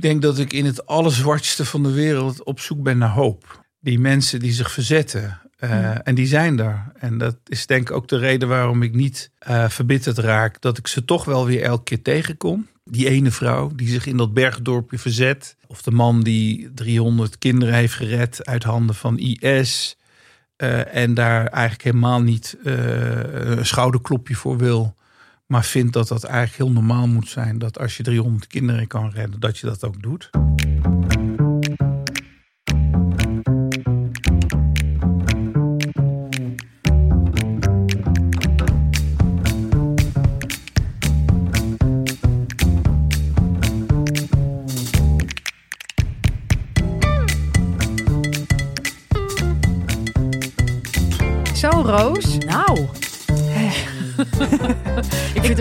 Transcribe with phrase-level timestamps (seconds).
[0.00, 3.64] ik denk dat ik in het allerzwartste van de wereld op zoek ben naar hoop.
[3.80, 5.40] Die mensen die zich verzetten.
[5.64, 6.92] Uh, En die zijn er.
[6.98, 10.60] En dat is denk ik ook de reden waarom ik niet uh, verbitterd raak.
[10.60, 12.68] Dat ik ze toch wel weer elke keer tegenkom.
[12.84, 15.56] Die ene vrouw die zich in dat bergdorpje verzet.
[15.66, 19.96] Of de man die 300 kinderen heeft gered uit handen van IS.
[20.56, 24.94] Uh, en daar eigenlijk helemaal niet een schouderklopje voor wil.
[25.50, 27.58] Maar vindt dat dat eigenlijk heel normaal moet zijn.
[27.58, 30.30] Dat als je 300 kinderen kan redden, dat je dat ook doet.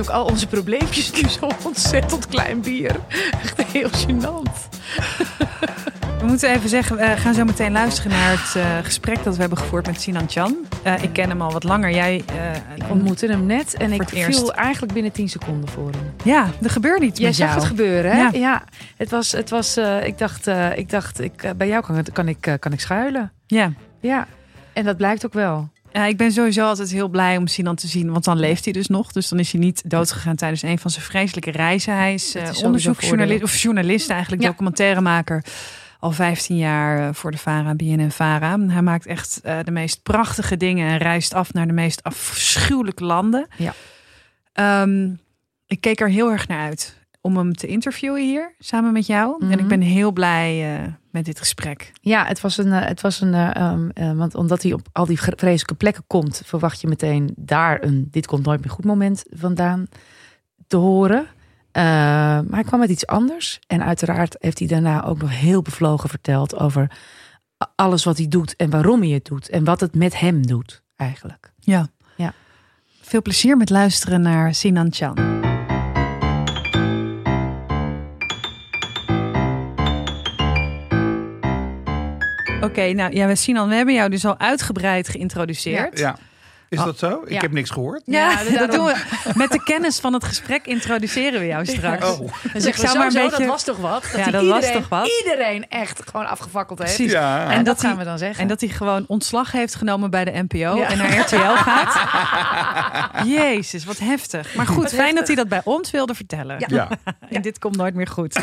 [0.10, 2.96] Al onze probleempjes nu zo ontzettend klein bier.
[3.42, 4.68] Echt heel gênant.
[6.20, 9.40] We moeten even zeggen, we gaan zo meteen luisteren naar het uh, gesprek dat we
[9.40, 10.56] hebben gevoerd met Sinan Chan.
[10.86, 11.92] Uh, ik ken hem al wat langer.
[11.92, 12.24] Jij
[12.80, 14.50] uh, ontmoette hem net en ik viel eerst.
[14.50, 16.14] eigenlijk binnen 10 seconden voor hem.
[16.24, 18.22] Ja, er gebeurt iets Jij met zag het gebeuren, hè?
[18.22, 18.30] Ja.
[18.34, 18.64] ja.
[18.98, 22.74] het was, het was ik dacht, ik dacht ik, bij jou kan, kan, ik, kan
[22.74, 23.32] ik schuilen.
[23.48, 23.74] Ja.
[24.00, 24.28] Ja,
[24.74, 25.70] en dat blijkt ook wel.
[25.94, 28.74] Ja, ik ben sowieso altijd heel blij om Sinan te zien, want dan leeft hij
[28.74, 29.12] dus nog.
[29.12, 31.96] Dus dan is hij niet doodgegaan tijdens een van zijn vreselijke reizen.
[31.96, 34.48] Hij is, is onderzoeksjournalist, of journalist eigenlijk, ja.
[34.48, 35.44] documentairemaker.
[36.00, 38.60] Al 15 jaar voor de VARA, BNN VARA.
[38.60, 43.04] Hij maakt echt uh, de meest prachtige dingen en reist af naar de meest afschuwelijke
[43.04, 43.48] landen.
[43.58, 43.74] Ja.
[44.82, 45.20] Um,
[45.68, 49.34] ik keek er heel erg naar uit om hem te interviewen hier, samen met jou.
[49.34, 49.52] Mm -hmm.
[49.52, 51.92] En ik ben heel blij uh, met dit gesprek.
[52.02, 55.06] Ja, het was een, uh, het was een uh, um, want omdat hij op al
[55.06, 59.24] die vreselijke plekken komt, verwacht je meteen daar een dit komt nooit meer goed moment
[59.30, 59.88] vandaan
[60.68, 61.28] te horen.
[61.72, 63.60] maar hij kwam met iets anders.
[63.68, 66.92] En uiteraard heeft hij daarna ook nog heel bevlogen verteld over
[67.76, 69.50] alles wat hij doet en waarom hij het doet.
[69.50, 71.54] En wat het met hem doet, eigenlijk.
[71.60, 71.88] Ja.
[72.16, 72.34] ja.
[73.02, 75.29] Veel plezier met luisteren naar Sinan Chan.
[82.70, 86.00] Oké, nou ja, we Sinan, we hebben jou dus al uitgebreid geïntroduceerd.
[86.00, 86.08] Ja.
[86.08, 86.29] ja.
[86.70, 87.22] Is dat zo?
[87.26, 87.40] Ik ja.
[87.40, 88.02] heb niks gehoord.
[88.06, 88.96] Ja, ja dat doen we.
[89.34, 92.10] Met de kennis van het gesprek introduceren we jou straks.
[92.10, 92.34] Oh.
[92.54, 93.38] Dus ik zou maar een beetje...
[93.38, 94.02] dat was toch wat?
[94.02, 95.10] Dat ja, dat iedereen, was toch wat?
[95.24, 96.96] Iedereen echt gewoon afgefakkeld heeft.
[96.96, 97.12] Precies.
[97.14, 97.46] Ja.
[97.46, 98.42] En, en dat, dat gaan we dan zeggen.
[98.42, 100.90] En dat hij gewoon ontslag heeft genomen bij de NPO ja.
[100.90, 101.36] en naar RTL
[101.70, 103.28] gaat.
[103.28, 104.56] Jezus, wat heftig.
[104.56, 106.56] Maar goed, fijn dat hij dat bij ons wilde vertellen.
[106.60, 106.68] Ja.
[106.68, 106.90] ja.
[107.36, 108.40] en dit komt nooit meer goed.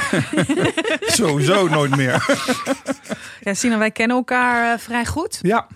[1.00, 2.38] Sowieso nooit meer.
[3.41, 5.38] ja, Sina, wij kennen elkaar uh, vrij goed.
[5.42, 5.66] Ja.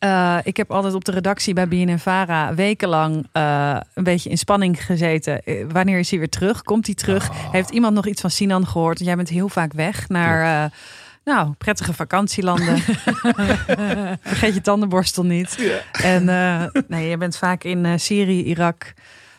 [0.00, 4.38] Uh, ik heb altijd op de redactie bij BNN Vara wekenlang uh, een beetje in
[4.38, 5.40] spanning gezeten.
[5.44, 6.62] Uh, wanneer is hij weer terug?
[6.62, 7.30] Komt hij terug?
[7.30, 7.52] Oh.
[7.52, 8.98] Heeft iemand nog iets van Sinan gehoord?
[8.98, 10.70] Jij bent heel vaak weg naar
[11.24, 12.78] nou, prettige vakantielanden.
[14.20, 15.80] Vergeet je tandenborstel niet.
[15.92, 16.24] En
[16.88, 18.92] nee, je bent vaak in Syrië, Irak,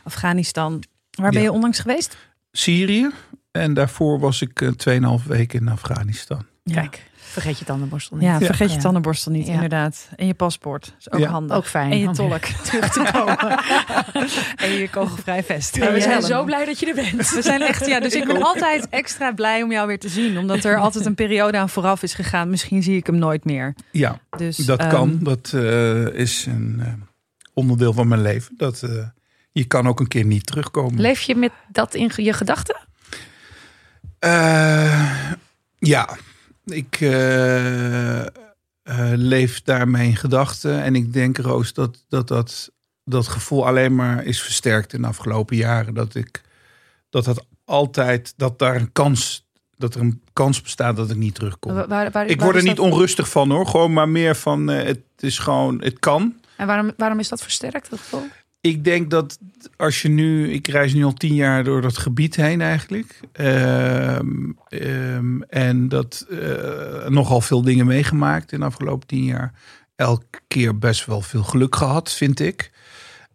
[0.04, 0.84] Afghanistan.
[1.12, 1.46] Waar ben Ja.
[1.46, 2.18] je onlangs geweest?
[2.52, 3.10] Syrië.
[3.52, 6.46] En daarvoor was ik uh, 2,5 weken in Afghanistan.
[6.74, 8.26] Kijk, vergeet je tandenborstel niet.
[8.26, 9.54] Ja, vergeet je tandenborstel niet, Ja.
[9.54, 10.10] inderdaad.
[10.16, 10.96] En je paspoort.
[11.00, 11.30] is ook Ja.
[11.30, 11.58] handig.
[11.58, 11.92] Ook fijn.
[11.92, 12.42] En je om tolk.
[12.70, 13.60] terug te komen.
[14.70, 15.78] en je kogelvrij vest.
[15.78, 17.30] En we zijn zo blij dat je er bent.
[17.30, 20.38] We zijn echt, ja, dus ik ben altijd extra blij om jou weer te zien.
[20.38, 22.50] Omdat er altijd een periode aan vooraf is gegaan.
[22.50, 23.76] Misschien zie ik hem nooit meer.
[23.92, 25.20] Ja, Dus, dat ehm, kan.
[25.22, 26.94] Dat eh, is een eh,
[27.54, 28.54] onderdeel van mijn leven.
[28.58, 28.90] Dat, eh,
[29.52, 31.02] je kan ook een keer niet terugkomen.
[31.02, 32.78] Leef je met dat in je gedachten?
[34.20, 35.22] Eh,
[35.78, 36.10] ja,
[36.66, 38.28] ik eh, eh,
[39.16, 40.82] leef daarmee in gedachten.
[40.84, 42.70] En ik denk, Roos, dat dat, dat
[43.04, 45.94] dat gevoel alleen maar is versterkt in de afgelopen jaren.
[45.94, 46.42] Dat ik
[47.10, 51.36] dat het altijd, dat daar een kans, dat er een kans bestaat dat ik niet
[51.36, 51.74] terugkom.
[51.74, 53.68] Waar, waar, waar ik word er niet dat- onrustig van hoor.
[53.68, 56.40] Gewoon maar meer van eh, het is gewoon, het kan.
[56.58, 58.28] En waarom, waarom is dat versterkt, dat gevoel?
[58.66, 59.40] Ik denk dat
[59.78, 63.20] als je nu, ik reis nu al tien jaar door dat gebied heen eigenlijk.
[63.32, 69.54] Ehm, ehm, en dat eh, nogal veel dingen meegemaakt in de afgelopen tien jaar.
[69.96, 72.72] Elke keer best wel veel geluk gehad, vind ik.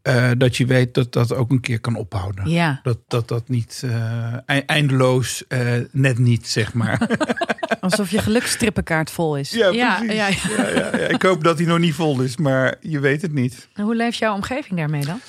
[0.03, 2.49] Eh, dat je weet dat dat ook een keer kan ophouden.
[2.51, 2.81] Ja.
[2.83, 7.09] Dat dat, dat niet eh, ei- eindeloos, eh, net niet, zeg maar.
[7.81, 9.51] Alsof je gelukstrippenkaart vol is.
[9.51, 10.15] ja, Ja, precies.
[10.17, 11.09] ja, Ja, ja, ja.
[11.09, 13.69] Ik hoop dat hij nog niet vol is, maar je weet het niet.
[13.75, 15.21] En hoe leeft jouw omgeving daarmee dan?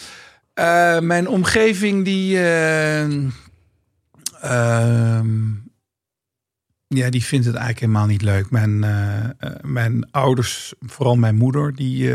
[0.53, 2.37] Eh, mijn omgeving die.
[2.37, 3.03] eh,
[4.41, 5.49] ehm,
[6.87, 8.49] ja, die vindt het eigenlijk helemaal niet leuk.
[8.51, 8.79] Mijn,
[9.61, 12.13] mijn ouders, vooral mijn moeder, die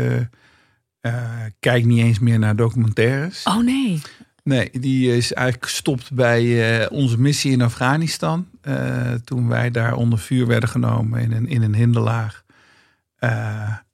[1.01, 3.43] eh, kijkt niet eens meer naar documentaires.
[3.43, 4.01] Oh nee.
[4.43, 8.47] Nee, die is eigenlijk gestopt bij eh, onze missie in Afghanistan.
[8.61, 12.45] Eh, toen wij daar onder vuur werden genomen in een, in een hinderlaag.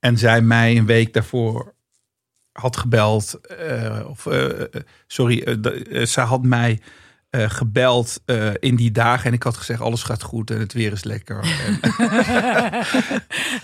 [0.00, 1.74] En zij mij een week daarvoor
[2.52, 3.40] had gebeld.
[4.06, 4.28] of,
[5.06, 5.58] sorry,
[6.06, 6.80] zij had mij
[7.34, 9.26] eh, gebeld eh, in die dagen.
[9.26, 11.36] En ik had gezegd, alles gaat goed en het weer is lekker.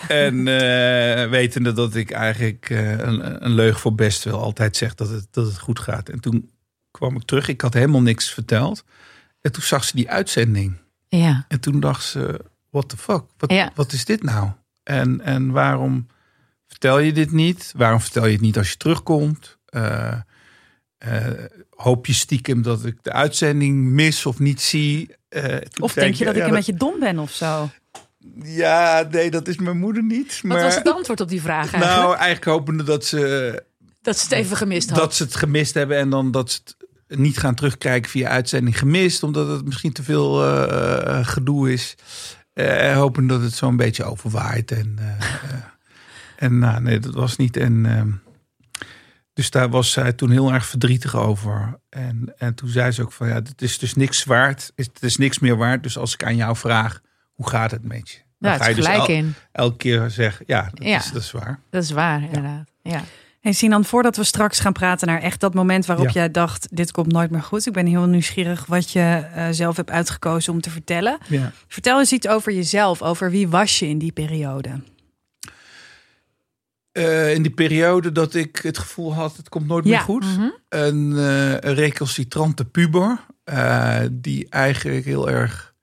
[0.09, 4.41] en eh, wetende dat ik eigenlijk een, een leug voor best wil.
[4.41, 6.09] Altijd zeg dat het, dat het goed gaat.
[6.09, 6.51] En toen
[6.91, 7.49] kwam ik terug.
[7.49, 8.85] Ik had helemaal niks verteld.
[9.41, 10.77] En toen zag ze die uitzending.
[11.09, 11.45] Ja.
[11.49, 13.23] En toen dacht ze, what the fuck?
[13.37, 13.71] Wat, Ja.
[13.75, 14.51] wat is dit nou?
[14.83, 16.07] En, en waarom
[16.67, 17.73] vertel je dit niet?
[17.77, 19.59] Waarom vertel je het niet als je terugkomt?
[21.01, 21.27] Eh,
[21.71, 25.15] hoop je stiekem dat ik de uitzending mis of niet zie?
[25.29, 27.71] Eh, Of denk je dat ik een beetje dom ben of zo?
[28.43, 30.33] Ja, nee, dat is mijn moeder niet.
[30.43, 32.01] Wat Maar, was het antwoord op die vraag eigenlijk?
[32.01, 33.63] nou, eigenlijk hopende dat ze,
[34.03, 34.99] dat ze het even gemist had.
[34.99, 36.61] dat ze het gemist hebben en dan dat ze
[37.07, 41.95] het niet gaan terugkijken via uitzending gemist, omdat het misschien te veel eh, gedoe is.
[42.53, 44.71] Eh hopen dat het zo'n beetje overwaait.
[44.73, 44.99] En,
[46.37, 47.57] en nou, nee, dat was niet.
[47.57, 48.09] En, ehm,
[49.33, 51.81] dus daar was zij toen heel erg verdrietig over.
[51.89, 54.73] En, en toen zei ze ook van ja, het is dus niks waard.
[54.77, 55.83] Het is niks meer waard.
[55.83, 57.01] Dus als ik aan jou vraag,
[57.33, 58.19] hoe gaat het met je?
[58.39, 59.35] Dan ja, het is dus gelijk el- in.
[59.53, 60.97] elke keer zeggen, ja, dat, Ja.
[60.99, 61.61] Is, dat is waar.
[61.71, 62.71] Dat is waar, inderdaad.
[62.83, 63.03] Ja.
[63.41, 66.13] Hey Sinan, voordat we straks gaan praten naar echt dat moment waarop Ja.
[66.13, 67.67] jij dacht, dit komt nooit meer goed.
[67.67, 69.01] Ik ben heel nieuwsgierig wat je
[69.35, 71.19] eh, zelf hebt uitgekozen om te vertellen.
[71.29, 71.53] Ja.
[71.69, 74.71] Vertel eens iets over jezelf, over wie was je in die periode?
[76.93, 80.25] Eh, in die periode dat ik het gevoel had, het komt nooit meer goed.
[80.25, 80.49] Mhm.
[80.69, 83.29] Een, eh, een recalcitrante puber.
[83.45, 85.75] eh, die eigenlijk heel erg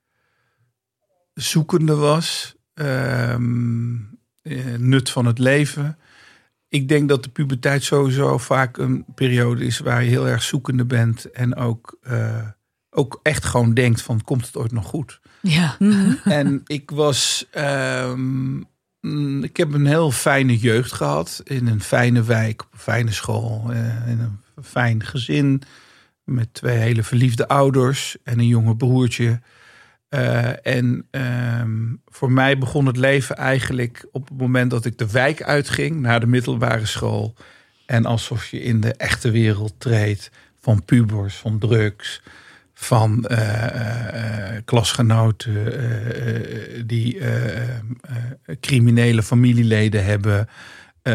[1.34, 2.56] zoekende was.
[2.74, 3.96] Ehm,
[4.42, 5.98] eh, nut van het leven.
[6.70, 10.86] Ik denk dat de puberteit sowieso vaak een periode is waar je heel erg zoekende
[10.86, 11.32] bent.
[11.32, 12.48] En ook, eh,
[12.90, 15.20] ook echt gewoon denkt van komt het ooit nog goed.
[15.42, 15.76] ja.
[15.80, 16.14] Mhm.
[16.24, 17.48] En ik was.
[17.52, 18.62] ehm,
[19.42, 21.42] ik heb een heel fijne jeugd gehad.
[21.44, 23.66] In een fijne wijk, op een fijne school.
[23.72, 25.62] eh, in een fijn gezin.
[26.24, 29.40] Met twee hele verliefde ouders en een jonge broertje.
[30.10, 35.12] Eh, en ehm, voor mij begon het leven eigenlijk op het moment dat ik de
[35.12, 37.36] wijk uitging naar de middelbare school.
[37.86, 42.22] En alsof je in de echte wereld treedt van pubers, van drugs,
[42.80, 45.54] van eh, eh, eh, klasgenoten
[46.88, 47.20] die
[48.60, 50.50] criminele familieleden hebben.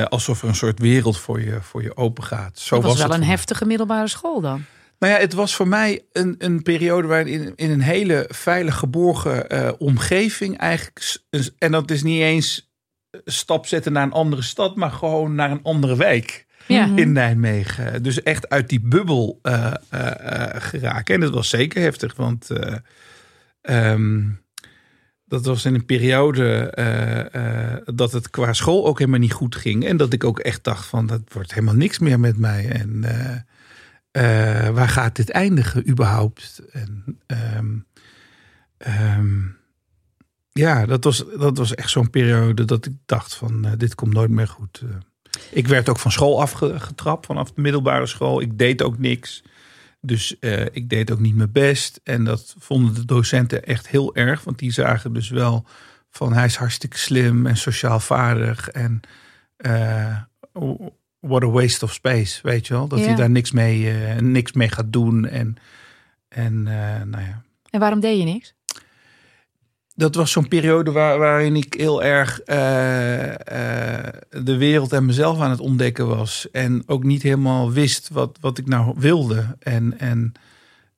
[0.09, 2.59] alsof er een soort wereld voor je, voor je open gaat.
[2.59, 4.65] Zo Dat was, was wel een heftige middelbare school dan.
[4.99, 8.77] Nou ja, het was voor mij een, een periode waarin in, in een hele veilig
[8.77, 11.19] geborgen omgeving eigenlijk.
[11.59, 12.73] En dat is niet eens
[13.11, 16.87] een stap zetten naar een andere stad, maar gewoon naar een andere wijk Ja.
[16.87, 16.99] Mhm.
[16.99, 18.03] in Nijmegen.
[18.03, 21.15] Dus echt uit die bubbel eh, eh, eh, geraken.
[21.15, 22.77] En dat was zeker heftig, want eh,
[23.61, 24.29] ehm,
[25.25, 26.73] dat was in een periode
[27.95, 29.85] dat het qua school ook helemaal niet goed ging.
[29.87, 32.69] En dat ik ook echt dacht van, dat wordt helemaal niks meer met mij.
[32.69, 33.01] En
[34.75, 36.63] waar gaat dit eindigen überhaupt?
[36.73, 37.77] En, ehm,
[38.77, 39.41] ehm,
[40.53, 44.31] ja, dat was, dat was echt zo'n periode dat ik dacht van, dit komt nooit
[44.31, 44.83] meer goed.
[45.51, 48.41] Ik werd ook van school afgetrapt, vanaf de middelbare school.
[48.41, 49.43] Ik deed ook niks.
[50.01, 52.01] Dus eh, ik deed ook niet mijn best.
[52.05, 54.45] En dat vonden de docenten echt heel erg.
[54.45, 55.65] Want die zagen dus wel
[56.11, 58.69] van hij is hartstikke slim en sociaal vaardig.
[58.69, 59.01] En
[59.57, 60.17] eh,
[61.21, 62.89] what a waste of space, weet je wel.
[62.89, 63.05] Dat Ja.
[63.05, 65.27] hij daar niks mee, eh, niks mee gaat doen.
[65.27, 65.57] En,
[66.29, 68.55] en nou ja, En waarom deed je niks?
[69.95, 73.29] Dat was zo'n periode waar, waarin ik heel erg eh,
[73.99, 74.13] eh,
[74.45, 76.51] de wereld en mezelf aan het ontdekken was.
[76.51, 79.57] En ook niet helemaal wist wat, wat ik nou wilde.
[79.59, 80.33] En, en,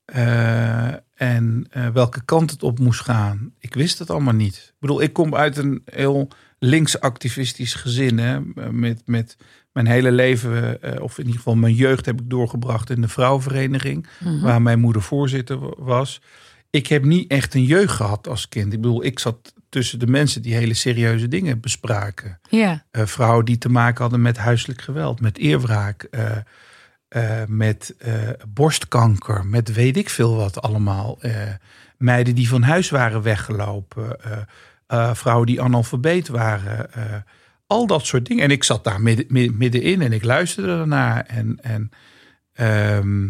[0.05, 3.53] eh, en welke kant het op moest gaan.
[3.59, 4.57] Ik wist het allemaal niet.
[4.57, 8.19] Ik bedoel, ik kom uit een heel links-activistisch gezin.
[8.19, 9.37] Hè, met, met
[9.73, 14.07] mijn hele leven, of in ieder geval mijn jeugd, heb ik doorgebracht in de vrouwenvereniging.
[14.21, 14.41] Mhm.
[14.41, 16.21] Waar mijn moeder voorzitter wa- was
[16.75, 18.73] ik heb niet echt een jeugd gehad als kind.
[18.73, 22.41] Ik bedoel, ik zat tussen de mensen die hele serieuze dingen bespraken.
[22.51, 22.85] Ja.
[22.91, 26.37] Eh, vrouwen die te maken hadden met huiselijk geweld, met eerwraak, eh,
[27.09, 27.95] eh, met
[28.49, 31.19] borstkanker, met weet ik veel wat allemaal.
[31.99, 34.19] Meiden die van huis waren weggelopen,
[35.13, 36.89] vrouwen die analfabeet waren.
[37.67, 38.45] al dat soort dingen.
[38.45, 41.25] En ik zat daar midden, midden, middenin en ik luisterde ernaar.
[41.27, 41.91] En, en,
[42.53, 43.29] ehm,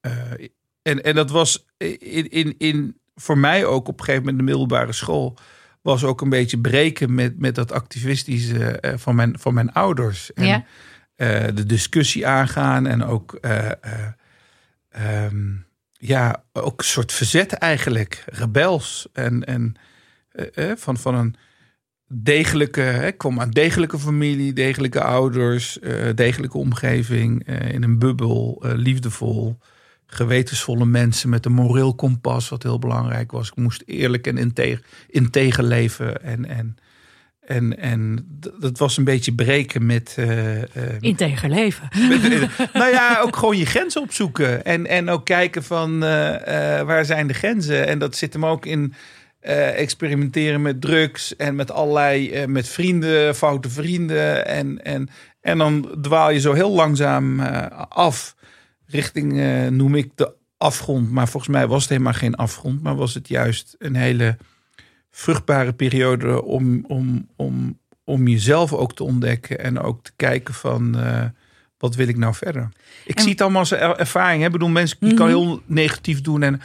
[0.00, 0.48] eh,
[0.82, 1.66] en, en dat was
[1.98, 5.36] in, in, in, voor mij ook op een gegeven moment de middelbare school.
[5.82, 10.32] Was ook een beetje breken met, met dat activistische eh, van, mijn, van mijn ouders.
[10.32, 10.64] En Ja.
[11.14, 13.74] eh, de discussie aangaan en ook eh, eh,
[14.88, 15.52] ehm,
[15.92, 18.24] ja, ook een soort verzet eigenlijk.
[18.26, 19.08] Rebels.
[19.12, 19.76] En, en
[20.76, 21.34] van, van een
[22.08, 25.78] degelijke, ik kwam uit degelijke familie, degelijke ouders,
[26.14, 29.58] degelijke omgeving, in een bubbel, liefdevol,
[30.14, 33.48] gewetensvolle mensen met een moreel kompas, wat heel belangrijk was.
[33.48, 36.76] Ik moest eerlijk en integer, integer leven en, en,
[37.46, 38.26] en, en
[38.58, 40.14] dat was een beetje breken met...
[40.18, 40.66] eh, eh,
[41.00, 41.88] Integer leven.
[42.08, 44.64] met- nou ja, ook gewoon je grenzen opzoeken.
[44.64, 47.86] En, en ook kijken van eh, eh, waar zijn de grenzen.
[47.86, 48.94] En dat zit hem ook in
[49.40, 54.46] eh, experimenteren met drugs en met allerlei, eh, met vrienden, foute vrienden.
[54.46, 55.08] En, en,
[55.40, 58.34] en dan dwaal je zo heel langzaam eh, af
[58.92, 61.10] richting, eh, noem ik de afgrond.
[61.10, 64.36] Maar volgens mij was het helemaal geen afgrond, maar was het juist een hele
[65.10, 70.98] vruchtbare periode om, om, om, om jezelf ook te ontdekken en ook te kijken van
[70.98, 71.24] eh,
[71.78, 72.68] wat wil ik nou verder.
[73.04, 74.40] Ik En- zie het allemaal als er- ervaring.
[74.40, 74.46] hè.
[74.46, 75.36] Ik bedoel, mensen die kan Mhm.
[75.38, 76.60] heel negatief doen en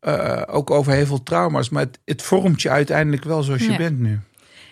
[0.00, 3.76] eh, ook over heel veel trauma's, maar het, het vormt je uiteindelijk wel zoals je
[3.76, 4.20] bent nu.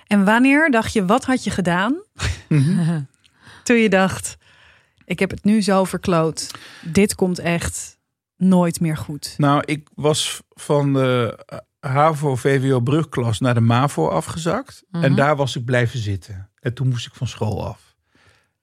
[0.06, 1.96] En wanneer dacht je, wat had je gedaan
[2.48, 3.00] Mhm.
[3.64, 4.36] toen je dacht,
[5.10, 6.50] ik heb het nu zo verkloot.
[6.82, 7.98] Dit komt echt
[8.36, 9.34] nooit meer goed.
[9.38, 11.58] Nou, ik was van de eh,
[11.92, 14.82] HAVO VWO brugklas naar de MAVO afgezakt.
[14.90, 15.04] Mhm.
[15.04, 16.48] En daar was ik blijven zitten.
[16.60, 17.88] En toen moest ik van school af.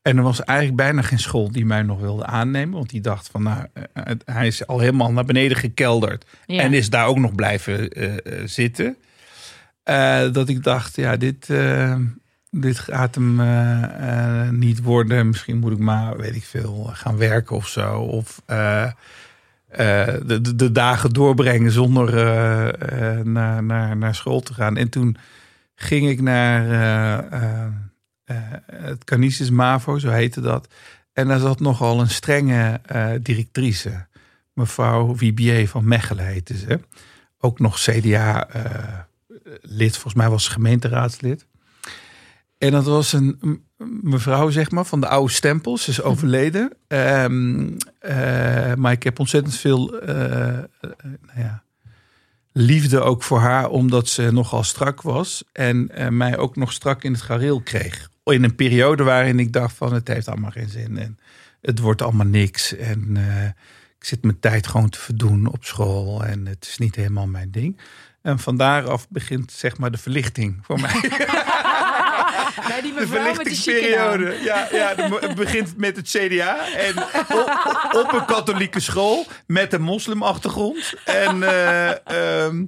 [0.01, 2.75] En er was eigenlijk bijna geen school die mij nog wilde aannemen.
[2.77, 6.25] Want die dacht van, nou, eh, het- hij is al helemaal naar beneden gekelderd.
[6.45, 6.61] Ja.
[6.61, 8.97] En is daar ook nog blijven eh, eh, zitten.
[9.83, 11.95] Eh, dat ik dacht, ja, dit, eh,
[12.51, 15.27] dit gaat hem eh, eh, niet worden.
[15.27, 17.99] Misschien moet ik maar, weet ik veel, gaan werken of zo.
[17.99, 18.89] Of eh,
[20.25, 22.13] de, de, dagen doorbrengen zonder
[23.27, 24.77] naar, naar, naar school te gaan.
[24.77, 25.17] En toen
[25.75, 26.63] ging ik naar
[28.65, 30.67] het Canisius Mavo, zo heette dat.
[31.13, 32.81] En daar zat nogal een strenge
[33.21, 34.05] directrice.
[34.53, 36.79] Mevrouw Wibier van Mechelen heette ze.
[37.39, 38.51] Ook nog CDA-lid,
[39.91, 41.45] volgens mij was ze gemeenteraadslid.
[42.57, 43.65] En dat was een
[44.01, 45.83] mevrouw, zeg maar, van de oude stempels.
[45.83, 46.71] Ze is overleden.
[46.87, 50.63] Ehm, eh, maar ik heb ontzettend veel eh, eh,
[51.01, 51.63] nou ja,
[52.51, 55.43] liefde ook voor haar, omdat ze nogal strak was.
[55.51, 58.09] En mij ook nog strak in het gareel kreeg.
[58.23, 60.97] In een periode waarin ik dacht van het heeft allemaal geen zin.
[60.97, 61.19] En
[61.61, 62.75] het wordt allemaal niks.
[62.75, 63.17] En
[63.99, 66.25] ik zit mijn tijd gewoon te verdoen op school.
[66.25, 67.79] En het is niet helemaal mijn ding.
[68.21, 71.01] En van daaraf begint zeg maar de verlichting voor mij.
[72.81, 74.37] Die De met verlichtingsperiode.
[74.43, 76.73] Ja, ja, het begint met het CDA.
[76.75, 76.97] En
[77.37, 80.93] op, op een katholieke school met een moslimachtergrond.
[81.05, 82.65] En eh, ehm,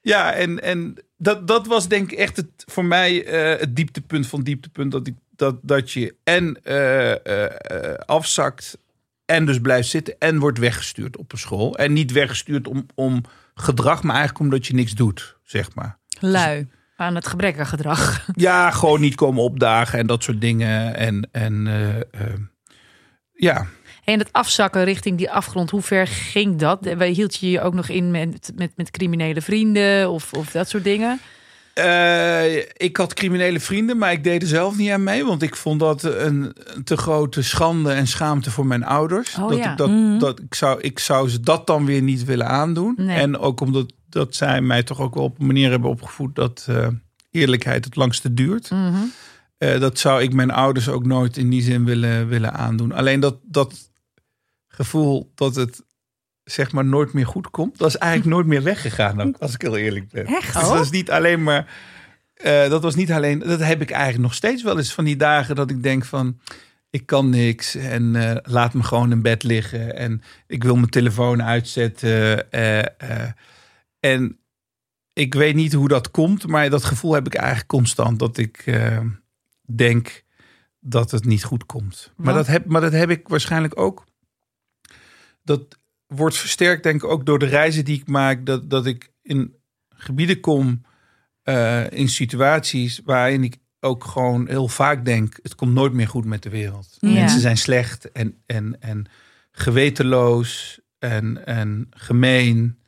[0.00, 4.26] ja, en, en dat, dat was denk ik echt het, voor mij eh, het dieptepunt
[4.26, 4.92] van dieptepunt.
[4.92, 8.78] Dat, ik, dat, dat je en eh, afzakt
[9.24, 11.76] en dus blijft zitten en wordt weggestuurd op een school.
[11.76, 13.22] En niet weggestuurd om, om
[13.54, 15.98] gedrag, maar eigenlijk omdat je niks doet, zeg maar.
[16.20, 16.68] Lui.
[16.96, 18.26] Aan het gebrekkige gedrag.
[18.34, 20.96] Ja, gewoon niet komen opdagen en dat soort dingen.
[20.96, 22.34] En, en eh, eh,
[23.32, 23.66] ja,
[24.04, 26.94] En het afzakken richting die afgrond, hoe ver ging dat?
[26.96, 30.68] Wij hield je je ook nog in met, met, met criminele vrienden of, of dat
[30.68, 31.20] soort dingen?
[31.74, 35.24] Eh, ik had criminele vrienden, maar ik deed er zelf niet aan mee.
[35.24, 39.36] Want ik vond dat een, te grote schande en schaamte voor mijn ouders.
[39.38, 39.70] Oh dat ja.
[39.70, 40.18] ik, dat, Mhm.
[40.18, 42.94] dat, ik, zou, ik zou ze dat dan weer niet willen aandoen.
[42.96, 43.18] Nee.
[43.18, 46.66] En ook omdat dat zij mij toch ook wel op een manier hebben opgevoed dat
[46.68, 46.88] eh,
[47.30, 48.70] eerlijkheid het langste duurt.
[48.70, 48.94] Mhm.
[49.58, 52.92] Eh, dat zou ik mijn ouders ook nooit in die zin willen, willen aandoen.
[52.92, 53.90] Alleen dat, dat
[54.68, 55.82] gevoel dat het
[56.44, 59.62] zeg maar nooit meer goed komt, dat is eigenlijk nooit meer weggegaan, ook, als ik
[59.62, 60.26] heel eerlijk ben.
[60.26, 60.54] Echt?
[60.54, 61.66] Dus dat is niet alleen maar.
[62.34, 63.38] eh, dat was niet alleen.
[63.38, 66.38] Dat heb ik eigenlijk nog steeds wel eens van die dagen dat ik denk van.
[66.90, 69.96] Ik kan niks en laat me gewoon in bed liggen.
[69.96, 72.50] En ik wil mijn telefoon uitzetten.
[72.52, 72.78] eh,
[74.04, 74.38] en
[75.12, 78.18] ik weet niet hoe dat komt, maar dat gevoel heb ik eigenlijk constant.
[78.18, 79.00] Dat ik eh,
[79.74, 80.24] denk
[80.80, 82.12] dat het niet goed komt.
[82.16, 84.04] Maar dat, heb, maar dat heb ik waarschijnlijk ook.
[85.42, 88.46] Dat wordt versterkt, denk ik, ook door de reizen die ik maak.
[88.46, 89.54] Dat, dat ik in
[89.88, 90.82] gebieden kom,
[91.42, 96.24] eh, in situaties waarin ik ook gewoon heel vaak denk: het komt nooit meer goed
[96.24, 96.96] met de wereld.
[97.00, 97.10] Ja.
[97.10, 99.06] Mensen zijn slecht en, en, en
[99.50, 102.78] gewetenloos en, en gemeen.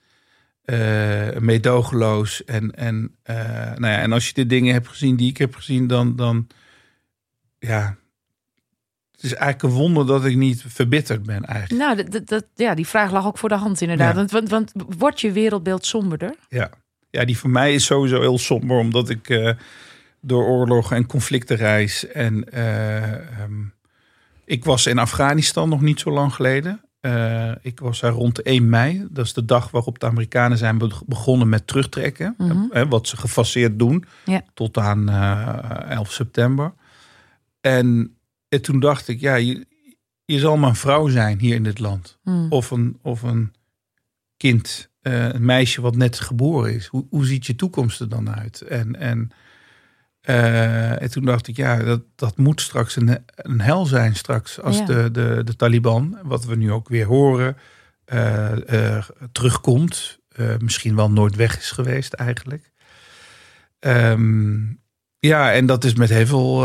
[0.67, 2.45] Eh meedogenloos.
[2.45, 5.55] En, en, eh, nou ja, en als je de dingen hebt gezien die ik heb
[5.55, 6.47] gezien, dan, dan
[7.59, 7.97] ja.
[9.13, 11.83] Het is eigenlijk een wonder dat ik niet verbitterd ben eigenlijk.
[11.83, 14.15] Nou, dat, dat, ja, die vraag lag ook voor de hand inderdaad.
[14.15, 14.15] Ja.
[14.15, 16.35] Want, want, want wordt je wereldbeeld somberder?
[16.49, 16.71] Ja.
[17.11, 19.51] ja, die voor mij is sowieso heel somber, omdat ik eh,
[20.21, 22.07] door oorlogen en conflicten reis.
[22.07, 23.63] En eh, ehm,
[24.45, 26.81] ik was in Afghanistan nog niet zo lang geleden.
[27.07, 29.07] Eh, ik was daar rond 1 mei.
[29.11, 32.35] Dat is de dag waarop de Amerikanen zijn begonnen met terugtrekken.
[32.39, 32.89] Mhm.
[32.89, 34.05] wat ze gefaseerd doen.
[34.25, 34.43] Ja.
[34.55, 36.73] Tot aan eh 11 september.
[37.61, 38.17] En,
[38.49, 39.67] en toen dacht ik, ja, je,
[40.25, 42.19] je zal maar een vrouw zijn hier in dit land.
[42.23, 42.47] Mm.
[42.51, 43.53] Of een, of een
[44.37, 46.87] kind, eh, een meisje wat net geboren is.
[46.87, 48.61] Hoe, hoe ziet je toekomst er dan uit?
[48.61, 49.31] En, en,
[50.27, 54.61] eh, en toen dacht ik, ja, dat, dat moet straks een, een hel zijn straks.
[54.61, 54.85] Als Ja.
[54.85, 57.57] de, de, de Taliban, wat we nu ook weer horen,
[58.05, 60.19] eh, terugkomt.
[60.29, 62.73] Eh, misschien wel nooit weg is geweest eigenlijk.
[63.79, 64.59] Ehm,
[65.19, 66.59] ja, en dat is met heel veel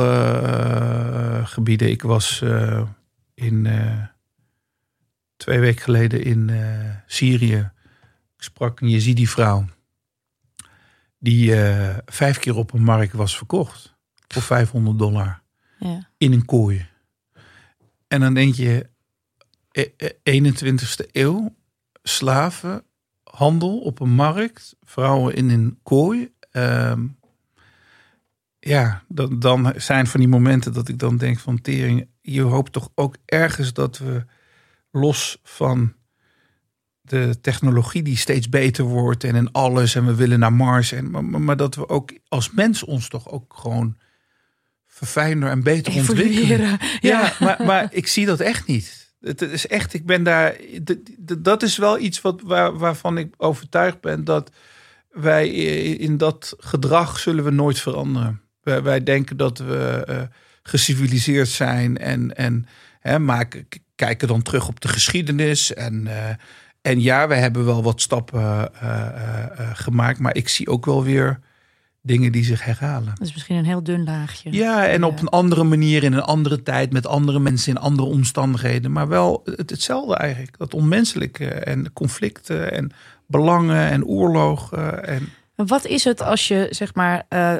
[1.45, 1.89] gebieden.
[1.89, 2.43] Ik was
[3.33, 3.67] in
[5.37, 6.51] twee weken geleden in
[7.07, 7.71] Syrië.
[8.37, 9.65] Ik sprak een Yazidi-vrouw.
[11.23, 13.95] Die eh, vijf keer op een markt was verkocht.
[14.27, 15.41] Voor 500 dollar.
[15.79, 16.09] Ja.
[16.17, 16.87] In een kooi.
[18.07, 18.89] En dan denk je,
[19.71, 21.55] eh, eh, 21ste eeuw,
[22.03, 22.83] slaven,
[23.23, 26.33] handel op een markt, vrouwen in een kooi.
[26.51, 27.07] Ehm,
[28.59, 32.71] ja, dan, dan zijn van die momenten dat ik dan denk van tering, je hoopt
[32.71, 34.25] toch ook ergens dat we
[34.91, 35.93] los van
[37.01, 41.11] de technologie die steeds beter wordt en in alles en we willen naar Mars en
[41.11, 43.97] maar, maar- dat we ook als mens ons toch ook gewoon
[44.87, 46.79] verfijnder en beter ontwikkelen.
[46.99, 49.13] Ja, maar, maar ik zie dat echt niet.
[49.21, 50.55] Het is echt, ik ben daar.
[51.37, 54.51] Dat is wel iets wat, waar, waarvan ik overtuigd ben dat
[55.11, 55.49] wij
[55.93, 58.41] in dat gedrag zullen we nooit veranderen.
[58.61, 60.21] Wij, wij denken dat we eh,
[60.63, 62.65] geciviliseerd zijn en, en
[62.99, 65.73] hè, maken, kijken dan terug op de geschiedenis.
[65.73, 66.35] En, eh,
[66.81, 70.85] en ja, we hebben wel wat stappen eh, eh, eh, gemaakt, maar ik zie ook
[70.85, 71.39] wel weer
[72.01, 73.13] dingen die zich herhalen.
[73.17, 74.51] Dat is misschien een heel dun laagje.
[74.51, 78.07] Ja, en op een andere manier, in een andere tijd, met andere mensen, in andere
[78.07, 78.91] omstandigheden.
[78.91, 80.57] Maar wel het, hetzelfde eigenlijk.
[80.57, 82.91] Dat onmenselijke en conflicten en
[83.27, 85.07] belangen en oorlogen.
[85.07, 85.29] En,
[85.65, 87.53] Wat is het als je zeg maar eh,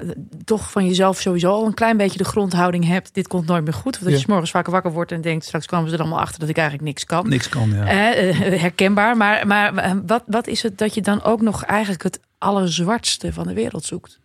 [0.44, 3.14] toch van jezelf sowieso al een klein beetje de grondhouding hebt.
[3.14, 3.96] Dit komt nooit meer goed.
[3.96, 4.16] Of dat Ja.
[4.16, 6.50] je 's morgens vaker wakker wordt en denkt straks kwamen ze er allemaal achter dat
[6.50, 7.30] ik eigenlijk niks kan.
[7.30, 7.86] niks kan, ja.
[7.86, 9.18] Eh, eh, herkenbaar.
[9.18, 13.48] Maar, maar wat, wat is het dat je dan ook nog eigenlijk het allerzwartste van
[13.48, 14.20] de wereld zoekt?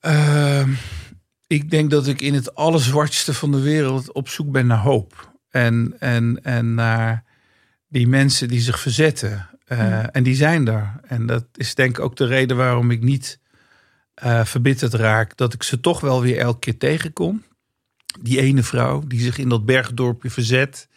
[0.00, 0.70] Ehm,
[1.46, 5.32] ik denk dat ik in het allerzwartste van de wereld op zoek ben naar hoop.
[5.50, 7.24] En, en, en naar
[7.88, 9.48] die mensen die zich verzetten.
[9.70, 10.04] Eh, Hmm.
[10.12, 11.00] En die zijn er.
[11.06, 13.38] En dat is denk ik ook de reden waarom ik niet
[14.14, 15.36] eh, verbitterd raak.
[15.36, 17.42] Dat ik ze toch wel weer elke keer tegenkom.
[18.20, 20.88] Die ene vrouw die zich in dat bergdorpje verzet.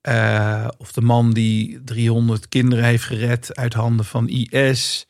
[0.00, 5.06] Eh, of de man die 300 kinderen heeft gered uit handen van IS.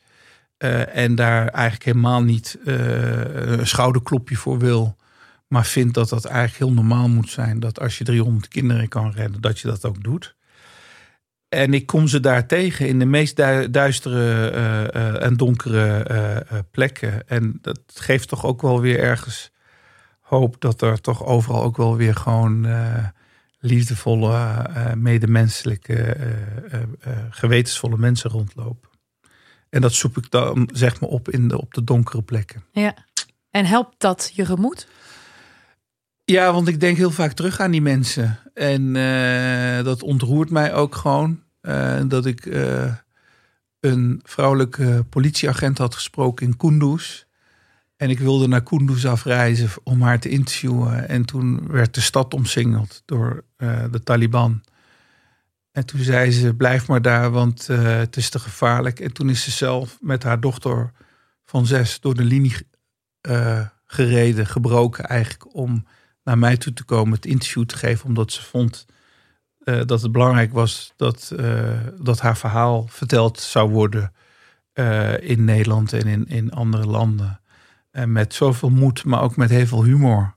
[0.93, 4.95] en daar eigenlijk helemaal niet een schouderklopje voor wil.
[5.47, 7.59] Maar vindt dat dat eigenlijk heel normaal moet zijn.
[7.59, 10.36] Dat als je 300 kinderen kan redden, dat je dat ook doet.
[11.49, 16.03] En ik kom ze daar tegen in de meest du- duistere eh, eh, en donkere
[16.03, 17.27] eh, plekken.
[17.27, 19.51] En dat geeft toch ook wel weer ergens
[20.19, 22.67] hoop dat er toch overal ook wel weer gewoon
[23.59, 26.17] liefdevolle, medemenselijke,
[27.29, 28.89] gewetensvolle mensen rondlopen.
[29.69, 32.63] En dat zoek ik dan zeg maar op in de, op de donkere plekken.
[32.71, 32.93] Ja.
[33.51, 34.87] En helpt dat je gemoed?
[36.31, 38.39] Ja, want ik denk heel vaak terug aan die mensen.
[38.53, 41.43] En eh, dat ontroert mij ook gewoon.
[41.61, 42.93] eh, dat ik eh,
[43.79, 47.23] een vrouwelijke politieagent had gesproken in Kunduz.
[47.97, 51.09] En ik wilde naar Kunduz afreizen om haar te interviewen.
[51.09, 53.43] En toen werd de stad omsingeld door
[53.91, 54.63] de Taliban.
[55.71, 58.99] En toen zei ze, blijf maar daar, want het is te gevaarlijk.
[58.99, 60.91] En toen is ze zelf met haar dochter
[61.45, 62.55] van zes door de linie
[63.85, 65.55] gereden, gebroken eigenlijk...
[65.55, 65.85] om
[66.27, 68.85] naar mij toe te komen, het interview te geven, omdat ze vond
[69.63, 74.13] eh, dat het belangrijk was dat, eh, dat haar verhaal verteld zou worden
[74.73, 77.39] eh, in Nederland en in, in andere landen.
[77.91, 80.35] En met zoveel moed, maar ook met heel veel humor.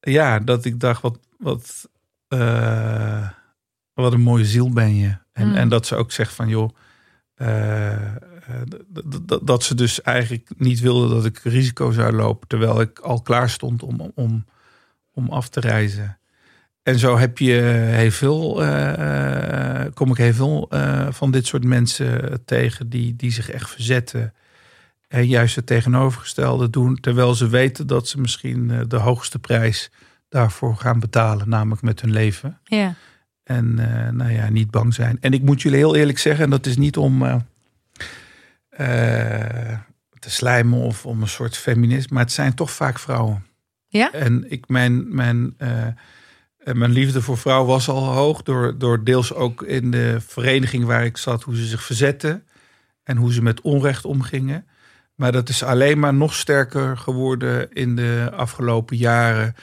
[0.00, 1.88] Ja, dat ik dacht, wat, wat,
[3.92, 5.16] wat een mooie ziel ben je.
[5.32, 5.54] En, Mm.
[5.54, 6.70] en dat ze ook zegt van, joh,
[9.42, 13.50] dat ze dus eigenlijk niet wilde dat ik risico zou lopen, terwijl ik al klaar
[13.50, 14.44] stond om, om,
[15.12, 16.18] om af te reizen.
[16.82, 17.52] En zo heb je
[17.92, 23.16] heel veel, eh, eh, kom ik heel veel eh, van dit soort mensen tegen die,
[23.16, 24.34] die zich echt verzetten.
[25.10, 29.90] En juist het tegenovergestelde doen, terwijl ze weten dat ze misschien eh, de hoogste prijs
[30.28, 32.58] daarvoor gaan betalen, namelijk met hun leven.
[32.64, 32.94] Ja.
[33.50, 35.18] En eh, nou ja, niet bang zijn.
[35.20, 37.36] En ik moet jullie heel eerlijk zeggen, en dat is niet om eh,
[38.70, 39.78] eh,
[40.18, 43.46] te slijmen of om een soort feminist, maar het zijn toch vaak vrouwen.
[43.86, 44.12] Ja?
[44.12, 45.56] En ik, mijn, mijn,
[46.64, 48.42] mijn liefde voor vrouw was al hoog.
[48.42, 52.44] Door, door deels ook in de vereniging waar ik zat, hoe ze zich verzetten.
[53.02, 54.66] En hoe ze met onrecht omgingen.
[55.14, 59.54] Maar dat is alleen maar nog sterker geworden in de afgelopen jaren.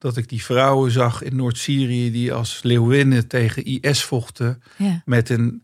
[0.00, 4.62] Dat ik die vrouwen zag in Noord-Syrië die als leeuwinnen tegen IS vochten.
[4.76, 5.02] Ja.
[5.04, 5.62] Met een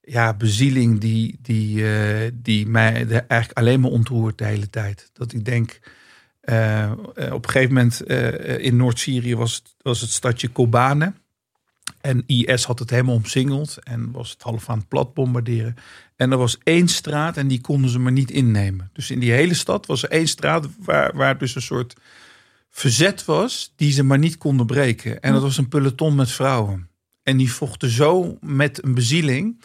[0.00, 5.10] ja, bezieling die, die, eh, die mij eigenlijk alleen maar ontroert de hele tijd.
[5.12, 5.80] Dat ik denk,
[6.40, 6.92] eh,
[7.32, 8.00] op een gegeven moment
[8.60, 11.12] in Noord-Syrië was, het- was het stadje Kobane.
[12.00, 15.76] En IS had het helemaal omsingeld en was het half aan het plat bombarderen.
[16.16, 18.90] En er was één straat en die konden ze maar niet innemen.
[18.92, 21.94] Dus in die hele stad was er één straat waar, waar dus een soort
[22.70, 25.20] verzet was die ze maar niet konden breken.
[25.20, 26.88] En dat was een peloton met vrouwen.
[27.22, 29.62] En die vochten zo met een bezieling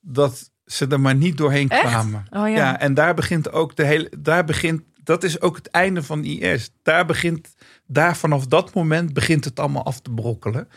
[0.00, 1.80] dat ze er maar niet doorheen Echt?
[1.80, 2.24] kwamen.
[2.30, 2.54] Oh ja.
[2.54, 2.80] ja.
[2.80, 4.12] en daar begint ook de hele.
[4.18, 6.70] Daar begint, dat is ook het einde van IS.
[6.82, 7.54] Daar begint,
[7.86, 10.68] daar vanaf dat moment begint het allemaal af te brokkelen.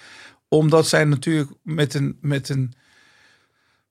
[0.47, 2.73] Omdat zij natuurlijk met een, met een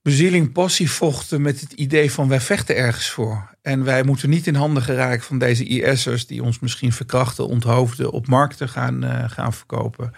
[0.07, 3.51] bezieling passie vochten met het idee van wij vechten ergens voor.
[3.62, 8.11] En wij moeten niet in handen geraken van deze IS'ers die ons misschien verkrachten, onthoofden,
[8.11, 10.12] op markten gaan, eh, gaan verkopen.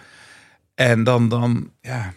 [0.75, 2.13] En dan, dan ja,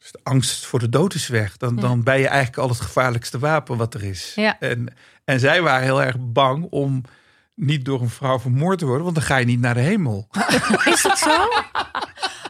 [0.00, 1.56] is de angst voor de dood is weg.
[1.56, 1.80] Dan, Ja.
[1.80, 4.32] dan ben je eigenlijk al het gevaarlijkste wapen wat er is.
[4.34, 4.58] Ja.
[4.60, 4.94] En,
[5.24, 7.02] en zij waren heel erg bang om
[7.54, 10.28] niet door een vrouw vermoord te worden, want dan ga je niet naar de hemel.
[10.92, 11.36] Is dat zo?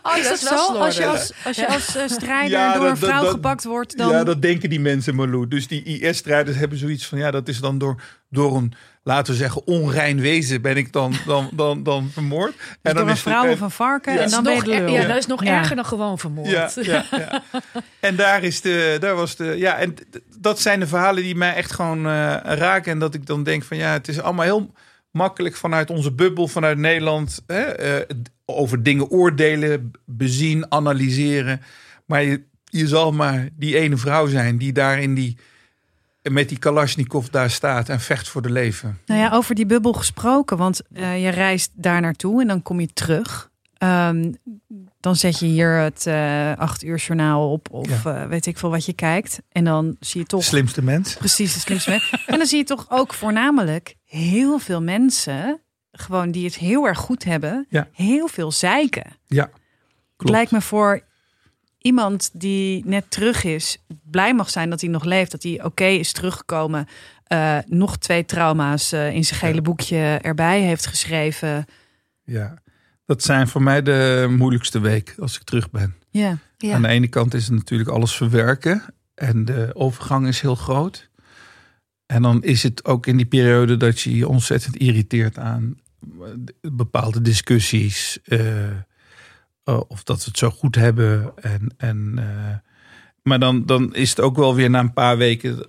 [0.02, 0.54] Oh, is dat zo?
[0.78, 3.64] Als je als, als, je als eh, strijder Ja, door dat- een vrouw dat- gepakt
[3.64, 4.10] wordt, dan...
[4.10, 5.48] Ja, dat denken die mensen, Marlou.
[5.48, 7.18] Dus die IS-strijders hebben zoiets van...
[7.18, 10.62] ja, dat is dan door, door een, laten we zeggen, onrein wezen...
[10.62, 12.52] ben ik dan, dan, dan, dan vermoord.
[12.82, 14.20] Dus door een het- vrouw en- of een varken Ja.
[14.20, 14.92] en dan ben je nog, de er- lul.
[14.94, 15.58] ja, dat is nog Ja.
[15.58, 16.48] erger dan gewoon vermoord.
[16.50, 17.42] Ja, ja, ja.
[18.00, 19.94] En daar is de, daar was de, ja, en
[20.38, 22.92] dat zijn de verhalen die mij echt gewoon eh, raken.
[22.92, 24.72] En dat ik dan denk van ja, het is allemaal heel
[25.12, 31.60] makkelijk vanuit onze bubbel, vanuit Nederland, hè, eh, over dingen oordelen, bezien, analyseren.
[32.06, 35.38] Maar je, je zal maar die ene vrouw zijn die daar in die,
[36.22, 38.98] met die Kalashnikov daar staat en vecht voor de leven.
[39.06, 42.80] Nou ja, over die bubbel gesproken, want eh, je reist daar naartoe en dan kom
[42.80, 43.50] je terug.
[43.82, 44.32] Ehm,
[45.00, 48.70] dan zet je hier het eh acht uur journaal op of eh, weet ik veel
[48.70, 49.40] wat je kijkt.
[49.48, 51.14] En dan zie je toch Slimste mens.
[51.14, 52.10] precies de slimste mens.
[52.26, 55.60] En dan zie je toch ook voornamelijk heel veel mensen,
[55.92, 57.88] gewoon die het heel erg goed hebben, Ja.
[57.92, 59.06] heel veel zeiken.
[59.26, 59.52] Ja, Het
[60.16, 60.34] klopt.
[60.34, 61.00] lijkt me voor
[61.78, 63.78] iemand die net terug is,
[64.10, 66.86] blij mag zijn dat hij nog leeft, dat hij oké is teruggekomen.
[67.26, 71.64] eh, nog twee trauma's in zijn gele boekje erbij heeft geschreven.
[72.24, 72.61] Ja,
[73.12, 75.94] dat zijn voor mij de moeilijkste week als ik terug ben.
[76.10, 76.38] Ja.
[76.58, 76.74] Ja.
[76.74, 78.82] Aan de ene kant is het natuurlijk alles verwerken.
[79.14, 81.10] En de overgang is heel groot.
[82.06, 86.28] En dan is het ook in die periode dat je je ontzettend irriteert aan eh,
[86.72, 88.18] bepaalde discussies.
[88.24, 91.32] eh, eh, of dat we het zo goed hebben.
[91.36, 92.14] En, en,
[93.22, 95.66] maar dan, dan is het ook wel weer na een paar weken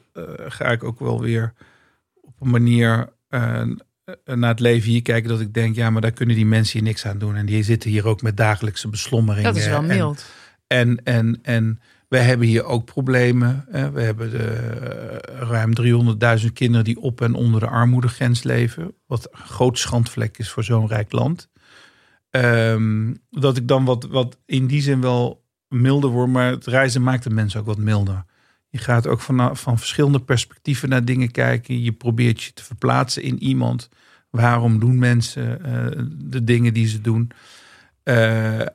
[0.48, 1.54] ga ik ook wel weer
[2.22, 3.10] op een manier
[4.26, 5.30] naar het leven hier kijken.
[5.30, 7.36] Dat ik denk, ja, maar daar kunnen die mensen hier niks aan doen.
[7.36, 9.54] En die zitten hier ook met dagelijkse beslommeringen.
[9.54, 10.26] Dat is wel mild.
[10.68, 11.80] en, en, en
[12.13, 13.66] we hebben hier ook problemen.
[13.94, 15.74] We hebben de, eh, ruim
[16.42, 18.94] 300.000 kinderen die op en onder de armoedegrens leven.
[19.06, 21.50] Wat een groot schandvlek is voor zo'n rijk land.
[22.30, 26.30] Ehm, dat ik dan wat, wat in die zin wel milder word.
[26.30, 28.26] Maar het reizen maakt de mensen ook wat milder.
[28.74, 31.82] Je gaat ook van, van verschillende perspectieven naar dingen kijken.
[31.82, 33.90] Je probeert je te verplaatsen in iemand.
[34.30, 37.32] Waarom doen mensen eh, de dingen die ze doen?
[38.04, 38.68] Eh, eh,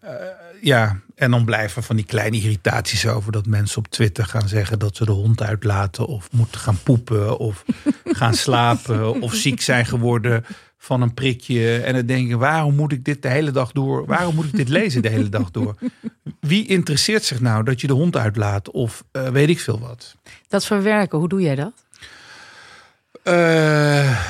[0.60, 4.78] ja, en dan blijven van die kleine irritaties over dat mensen op Twitter gaan zeggen
[4.78, 7.64] dat ze de hond uitlaten of moeten gaan poepen of
[8.04, 10.44] gaan slapen of ziek zijn geworden
[10.76, 11.78] van een prikje.
[11.78, 14.06] En dan denken, waarom moet ik dit de hele dag door?
[14.06, 15.78] Waarom moet ik dit lezen de hele dag door?
[16.48, 20.16] Wie interesseert zich nou dat je de hond uitlaat of eh, weet ik veel wat?
[20.48, 21.72] Dat verwerken, hoe doe jij dat?
[23.22, 24.26] Eh,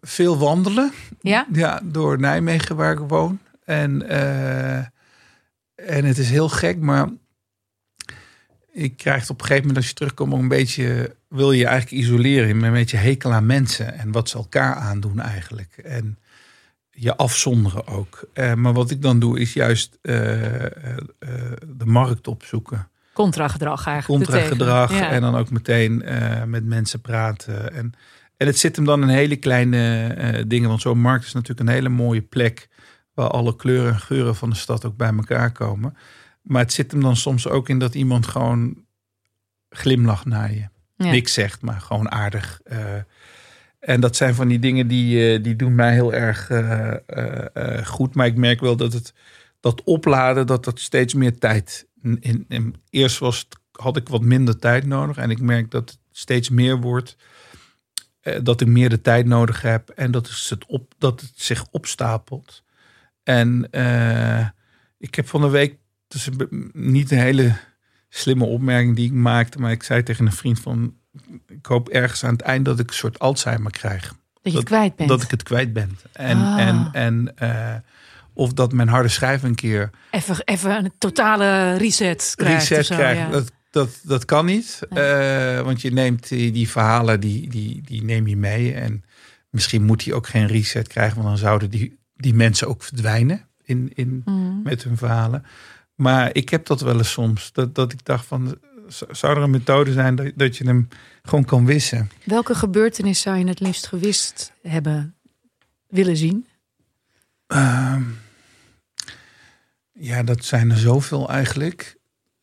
[0.00, 0.92] veel wandelen.
[1.20, 1.46] Ja?
[1.52, 3.38] Ja, door Nijmegen waar ik woon.
[3.64, 4.76] En, eh,
[5.74, 7.08] en het is heel gek, maar
[8.72, 11.58] ik krijg het op een gegeven moment als je terugkomt ook een beetje, wil je
[11.58, 15.76] je eigenlijk isoleren, met een beetje hekel aan mensen en wat ze elkaar aandoen eigenlijk.
[15.76, 16.18] En
[16.94, 18.24] je afzonderen ook.
[18.32, 20.70] Eh, maar wat ik dan doe is juist eh, eh,
[21.66, 24.24] de markt opzoeken Contragedrag eigenlijk.
[24.24, 24.92] contragedrag.
[24.98, 25.10] Ja.
[25.10, 26.04] en dan ook meteen
[26.46, 27.72] met mensen praten.
[27.72, 27.92] En,
[28.36, 31.74] en het zit hem dan in hele kleine dingen, want zo'n markt is natuurlijk een
[31.74, 32.68] hele mooie plek
[33.14, 35.96] waar alle kleuren en geuren van de stad ook bij elkaar komen.
[36.42, 38.84] Maar het zit hem dan soms ook in dat iemand gewoon
[39.70, 40.68] glimlacht naar je.
[40.96, 41.10] Ja.
[41.10, 42.60] Niks zegt, maar gewoon aardig.
[43.82, 46.94] En dat zijn van die dingen die, eh, die doen mij heel erg eh,
[47.54, 48.14] eh, goed.
[48.14, 49.14] Maar ik merk wel dat het
[49.60, 51.86] dat opladen, dat dat steeds meer tijd.
[52.02, 55.16] In, in, eerst was had ik wat minder tijd nodig.
[55.16, 57.16] En ik merk dat het steeds meer wordt.
[58.42, 59.88] dat ik meer de tijd nodig heb.
[59.88, 62.64] En dat, is het, op, dat het zich opstapelt.
[63.22, 63.64] En
[64.98, 65.76] ik heb van de week.
[66.08, 66.28] Dus
[66.72, 67.56] niet een hele
[68.08, 69.58] slimme opmerking die ik maakte.
[69.58, 70.96] Maar ik zei tegen een vriend van.
[71.48, 74.66] Ik hoop ergens aan het eind dat ik een soort Alzheimer krijg Dat je het
[74.66, 75.08] kwijt bent.
[75.08, 75.98] dat ik het kwijt ben.
[76.12, 76.58] En, Ah.
[76.60, 77.74] en, en eh,
[78.32, 82.68] of dat mijn harde schijf een keer Even, even een totale reset krijgt.
[82.68, 83.20] reset zo, krijgt.
[83.20, 83.28] ja.
[83.30, 84.80] Dat, dat, dat kan niet.
[84.90, 88.74] Eh, want je neemt die, die verhalen, die, die, die neem je mee.
[88.74, 89.04] En
[89.50, 91.16] misschien moet hij ook geen reset krijgen.
[91.16, 94.62] Want dan zouden die, die mensen ook verdwijnen in, in, Mhm.
[94.62, 95.44] met hun verhalen.
[95.94, 97.52] Maar ik heb dat wel eens soms.
[97.52, 98.58] Dat, dat ik dacht van,
[99.10, 100.88] zou er een methode zijn dat, dat je hem
[101.22, 102.10] gewoon kan wissen?
[102.24, 105.14] Welke gebeurtenis zou je het liefst gewist hebben
[105.88, 106.46] willen zien?
[107.46, 108.02] Ehm,
[109.92, 111.96] ja, dat zijn er zoveel eigenlijk.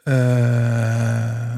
[0.03, 1.57] Eh,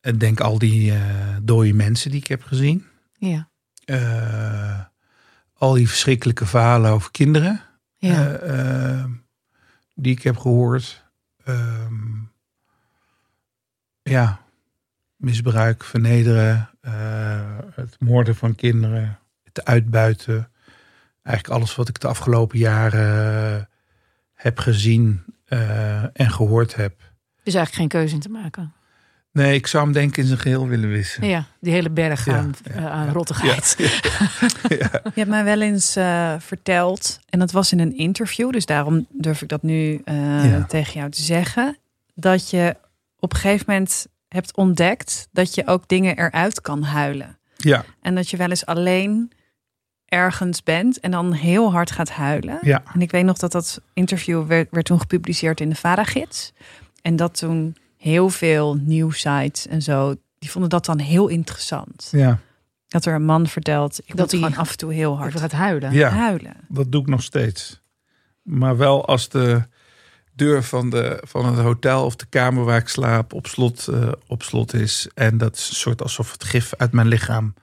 [0.00, 2.86] ik denk al die eh dode mensen die ik heb gezien.
[3.18, 3.48] Ja.
[5.52, 8.38] Al die verschrikkelijke verhalen over kinderen ja.
[10.00, 11.04] Die ik heb gehoord.
[11.44, 12.16] Ehm,
[14.02, 14.40] ja,
[15.16, 20.50] misbruik, vernederen, eh, het moorden van kinderen, het uitbuiten.
[21.22, 23.64] Eigenlijk alles wat ik de afgelopen jaren eh,
[24.34, 26.96] heb gezien eh, en gehoord heb.
[27.42, 28.72] dus eigenlijk geen keuze in te maken.
[29.32, 31.26] Nee, ik zou hem denk ik in zijn geheel willen wissen.
[31.26, 33.12] Ja, die hele berg Ja, aan, ja, aan ja.
[33.12, 33.76] rottigheid.
[34.68, 34.90] Ja.
[34.92, 39.06] Je hebt mij wel eens eh, verteld, en dat was in een interview, dus daarom
[39.10, 40.64] durf ik dat nu eh, Ja.
[40.68, 41.76] tegen jou te zeggen,
[42.14, 42.76] dat je
[43.18, 47.38] op een gegeven moment hebt ontdekt dat je ook dingen eruit kan huilen.
[47.56, 49.32] ja, En dat je wel eens alleen
[50.06, 52.58] ergens bent en dan heel hard gaat huilen.
[52.62, 56.52] ja, En ik weet nog dat dat interview werd, werd toen gepubliceerd in de Vara-gids.
[57.02, 62.08] En dat toen heel veel nieuwsites en zo, die vonden dat dan heel interessant.
[62.10, 62.38] ja.
[62.88, 65.40] Dat er een man vertelt, ik Dat moet hij gewoon af en toe heel hard
[65.40, 65.92] gaat huilen.
[65.92, 66.08] ja.
[66.08, 66.54] huilen.
[66.68, 67.80] Dat doe ik nog steeds.
[68.42, 69.62] Maar wel als de
[70.38, 74.12] deur van, de, van het hotel of de kamer waar ik slaap op slot, eh,
[74.26, 75.08] op slot is.
[75.14, 77.54] En dat is een soort alsof het gif uit mijn lichaam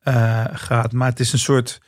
[0.00, 0.92] eh, gaat.
[0.92, 1.80] Maar het is een soort.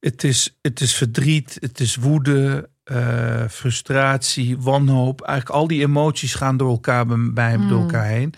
[0.00, 5.20] Het is, het is verdriet, het is woede, eh, frustratie, wanhoop.
[5.20, 7.68] Eigenlijk al die emoties gaan door elkaar bij, bij Mm.
[7.68, 8.34] door elkaar heen.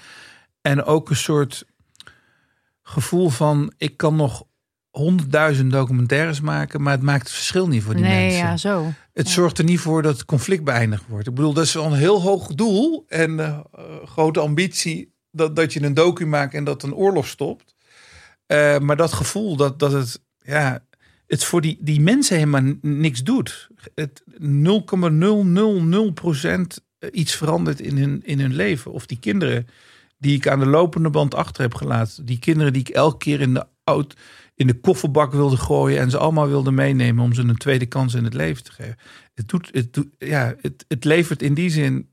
[0.61, 1.65] En ook een soort
[2.83, 4.45] gevoel van: ik kan nog
[4.91, 8.47] honderdduizend documentaires maken, maar het maakt het verschil niet voor die nee, mensen.
[8.47, 8.93] ja, zo.
[9.13, 9.33] Het Ja.
[9.33, 11.27] zorgt er niet voor dat het conflict beëindigd wordt.
[11.27, 13.59] Ik bedoel, dat is wel een heel hoog doel en eh,
[14.05, 17.75] grote ambitie dat, dat je een docu maakt en dat een oorlog stopt.
[18.47, 20.85] Eh, maar dat gevoel dat, dat het, ja,
[21.31, 23.69] het voor die, die mensen helemaal niks doet.
[23.95, 24.31] Het 0,000%
[27.13, 28.93] iets verandert in hun, in hun leven.
[28.93, 29.67] Of die kinderen
[30.19, 32.25] die ik aan de lopende band achter heb gelaten.
[32.25, 34.17] Die kinderen die ik elke keer in de auto,
[34.55, 38.15] in de kofferbak wilde gooien en ze allemaal wilde meenemen om ze een tweede kans
[38.15, 38.97] in het leven te geven.
[39.35, 42.10] Het doet, het doet, ja, het, het levert in die zin.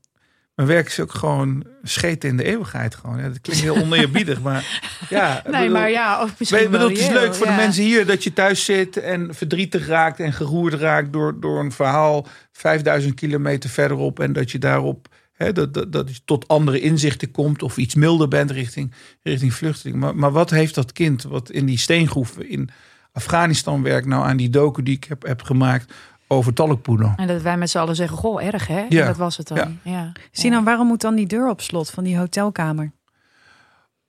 [0.58, 2.94] Mijn werk is ook gewoon scheten in de eeuwigheid.
[2.94, 3.18] Gewoon.
[3.18, 4.64] Ja, dat klinkt heel oneerbiedig, maar
[5.08, 5.42] ja.
[5.44, 7.56] Nee, bedoel- maar ja, of misschien wel bedoel, het is leuk voor ja.
[7.56, 11.60] de mensen hier dat je thuis zit en verdrietig raakt en geroerd raakt door, door
[11.60, 14.20] een verhaal 5000 kilometer verderop.
[14.20, 17.94] En dat je daarop hè, dat, dat, dat je tot andere inzichten komt of iets
[17.94, 18.92] milder bent richting,
[19.22, 19.98] richting vluchteling.
[19.98, 22.70] Maar, maar wat heeft dat kind wat in die steengroeven in
[23.12, 25.92] Afghanistan werkt nou aan die docu die ik heb, heb gemaakt
[26.28, 27.12] over talkpoeder?
[27.16, 28.86] En dat wij met z'n allen zeggen, goh, erg hè?
[28.88, 29.00] Ja.
[29.00, 29.56] En dat was het dan.
[29.56, 29.70] Ja.
[29.82, 30.12] Ja.
[30.30, 32.92] Sinan, waarom moet dan die deur op slot van die hotelkamer?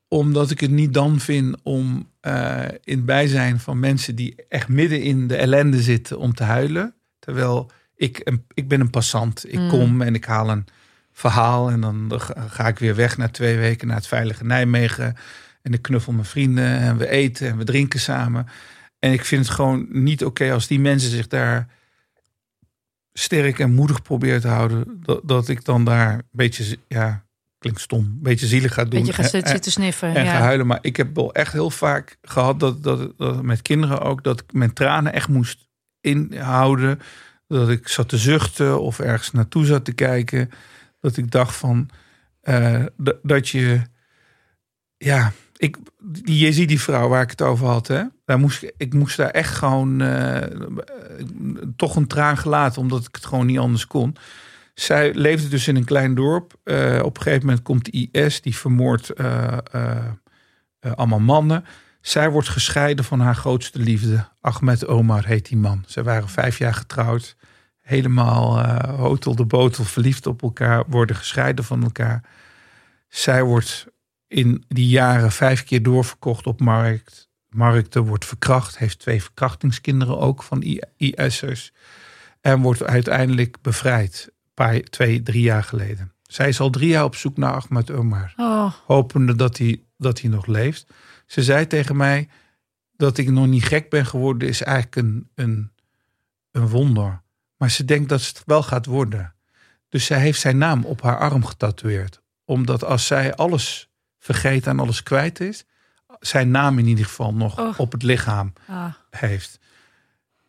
[0.08, 4.68] Omdat ik het niet dan vind om eh, in het bijzijn van mensen die echt
[4.68, 6.94] midden in de ellende zitten om te huilen.
[7.20, 9.46] Terwijl ik, een, ik ben een passant.
[9.54, 9.70] Ik Mm.
[9.70, 10.66] kom en ik haal een
[11.12, 15.16] verhaal en dan ga- ga ik weer weg na twee weken naar het veilige Nijmegen.
[15.62, 18.46] En ik knuffel mijn vrienden en we eten en we drinken samen.
[19.00, 21.68] En ik vind het gewoon niet oké als die mensen zich daar
[23.20, 25.00] sterk en moedig proberen te houden.
[25.02, 27.26] Dat, dat ik dan daar een beetje, ja,
[27.58, 29.00] klinkt stom, een beetje zielig ga doen.
[29.00, 30.16] Dat je gaat En- zitten, en- zitten sniffen.
[30.16, 30.32] en ja.
[30.32, 30.68] huilen.
[30.68, 34.40] Maar ik heb wel echt heel vaak gehad dat, dat, dat met kinderen ook, dat
[34.40, 35.68] ik mijn tranen echt moest
[36.02, 37.00] inhouden.
[37.48, 40.50] Dat ik zat te zuchten of ergens naartoe zat te kijken.
[41.00, 41.90] Dat ik dacht van
[42.42, 43.82] eh, dat- dat je,
[44.98, 48.04] ja, ik, die, je ziet die vrouw waar ik het over had, hè?
[48.38, 50.58] Moest, ik- moest daar echt gewoon eh,
[51.76, 54.16] toch een traan gelaten, omdat ik het gewoon niet anders kon.
[54.74, 56.54] Zij leefde dus in een klein dorp.
[56.64, 59.58] Eh, op een gegeven moment komt de IS, die vermoordt eh,
[60.96, 61.66] allemaal mannen.
[62.02, 64.28] Zij wordt gescheiden van haar grootste liefde.
[64.42, 65.84] Ahmed Omar heet die man.
[65.88, 67.36] Ze waren vijf jaar getrouwd.
[67.80, 70.84] Helemaal hotel de botel, verliefd op elkaar.
[70.88, 72.24] Worden gescheiden van elkaar.
[73.08, 73.88] Zij wordt
[74.28, 77.29] in die jaren vijf keer doorverkocht op markt.
[77.50, 78.78] Markten wordt verkracht.
[78.78, 80.62] Heeft twee verkrachtingskinderen ook van
[80.98, 81.74] IS'ers.
[82.42, 84.32] En wordt uiteindelijk bevrijd.
[84.54, 86.12] Paar, twee, drie jaar geleden.
[86.24, 90.22] Zij is al drie jaar op zoek naar Ahmed Omar Oh, hopende dat hij, dat
[90.22, 90.88] hij nog leeft.
[91.26, 92.30] Ze zei tegen mij
[92.96, 95.72] dat ik nog niet gek ben geworden, is eigenlijk een, een,
[96.52, 97.22] een wonder.
[97.58, 99.34] Maar ze denkt dat het wel gaat worden.
[99.90, 102.22] Dus zij heeft zijn naam op haar arm getatoeëerd.
[102.46, 105.66] Omdat als zij alles vergeet en alles kwijt is,
[106.20, 107.80] zijn naam in ieder geval nog Oh.
[107.80, 108.94] op het lichaam ah.
[109.10, 109.60] heeft.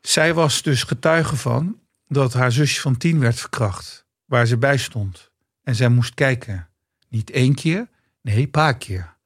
[0.00, 4.06] Zij was dus getuige van dat haar zusje van tien werd verkracht.
[4.24, 5.30] Waar ze bij stond.
[5.62, 6.68] En zij moest kijken.
[7.08, 7.88] Niet één keer,
[8.22, 9.16] nee, een paar keer.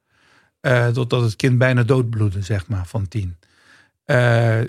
[0.59, 3.37] Eh totdat het kind bijna doodbloedde, zeg maar, van tien.
[4.03, 4.61] Eh,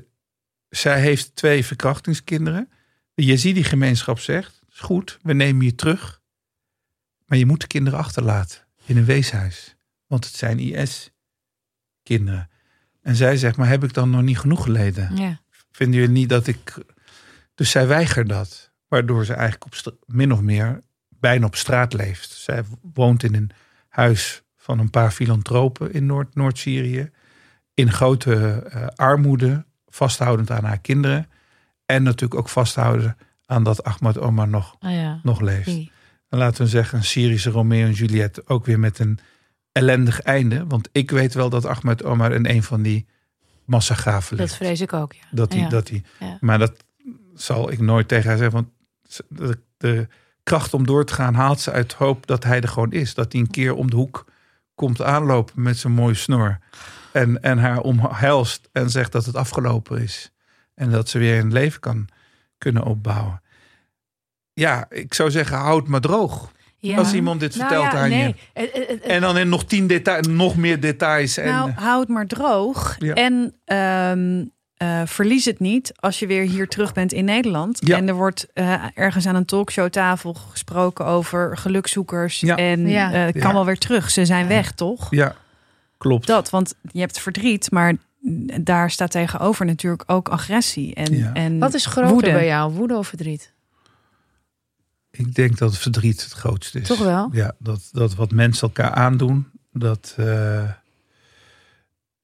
[0.69, 2.71] zij heeft twee verkrachtingskinderen.
[3.15, 6.21] De Yazidi-gemeenschap zegt, is goed, we nemen je terug.
[7.27, 9.77] Maar je moet de kinderen achterlaten in een weeshuis.
[10.07, 10.59] Want het zijn
[12.11, 12.49] IS-kinderen.
[13.03, 15.17] En zij zegt, maar heb ik dan nog niet genoeg geleden?
[15.17, 15.41] Ja.
[15.71, 16.75] Vinden jullie niet dat ik...
[17.55, 18.71] Dus zij weigert dat.
[18.89, 22.31] Waardoor ze eigenlijk op min of meer bijna op straat leeft.
[22.31, 22.63] Zij
[22.95, 23.51] woont in een
[23.89, 27.11] huis van een paar filantropen in Noord- Noord-Syrië.
[27.75, 28.35] in grote
[28.71, 31.29] eh, armoede, vasthoudend aan haar kinderen.
[31.87, 33.17] En natuurlijk ook vasthouden
[33.47, 35.21] aan dat Ahmad Omar nog, Ah ja.
[35.23, 35.67] nog leeft.
[36.29, 39.19] En laten we zeggen, een Syrische Romeo en Juliet ook weer met een
[39.77, 40.65] ellendig einde.
[40.67, 43.07] Want ik weet wel dat Ahmed Omar in een van die
[43.65, 44.49] massagraven ligt.
[44.49, 45.25] Dat vrees ik ook, ja.
[45.31, 45.69] Dat hij, Ja.
[45.69, 46.39] dat hij, Ja.
[46.41, 46.85] Maar dat
[47.35, 48.55] zal ik nooit tegen haar zeggen.
[48.57, 48.69] Want
[49.29, 50.09] de, de
[50.43, 53.15] kracht om door te gaan haalt ze uit hoop dat hij er gewoon is.
[53.15, 54.25] Dat hij een keer om de hoek
[54.75, 56.59] komt aanlopen met zijn mooie snor.
[57.13, 60.33] En, en haar omhelst en zegt dat het afgelopen is.
[60.75, 62.09] En dat ze weer een leven kan
[62.59, 63.43] kunnen opbouwen.
[64.53, 66.51] Ja, ik zou zeggen, houd maar droog.
[66.87, 66.97] Ja.
[66.97, 68.35] Als iemand dit Nou vertelt ja, aan nee.
[68.55, 69.01] je.
[69.03, 71.37] En dan in nog tien details, nog meer details.
[71.37, 72.97] En, Nou, hou het maar droog.
[72.99, 73.15] Ja.
[73.15, 74.45] En ehm,
[74.77, 77.79] eh, verlies het niet als je weer hier terug bent in Nederland.
[77.85, 77.97] Ja.
[77.97, 82.41] En er wordt eh, ergens aan een talkshowtafel gesproken over gelukzoekers.
[82.41, 82.57] Ja.
[82.57, 83.13] En Ja.
[83.13, 83.53] eh, kan Ja.
[83.53, 84.11] wel weer terug.
[84.11, 85.07] Ze zijn weg, toch?
[85.11, 85.35] ja,
[85.99, 86.27] klopt.
[86.27, 87.95] Dat, want je hebt verdriet, maar
[88.61, 90.95] daar staat tegenover natuurlijk ook agressie.
[90.95, 91.31] En, Ja.
[91.35, 92.33] en Wat is groter woede.
[92.33, 92.73] bij jou?
[92.73, 93.55] Woede of verdriet?
[95.17, 96.87] Ik denk dat het verdriet het grootste is.
[96.87, 97.29] Toch wel?
[97.33, 99.47] Ja, dat, dat wat mensen elkaar aandoen.
[99.73, 100.71] Dat, eh,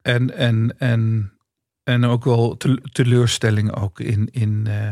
[0.01, 1.31] en, en, en,
[1.83, 4.87] en ook wel tel- teleurstelling ook in, in, eh,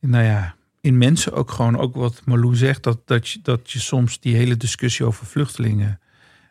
[0.00, 1.78] in, nou ja, in mensen ook gewoon.
[1.78, 6.00] Ook wat Malou zegt, dat, dat, je, dat je soms die hele discussie over vluchtelingen.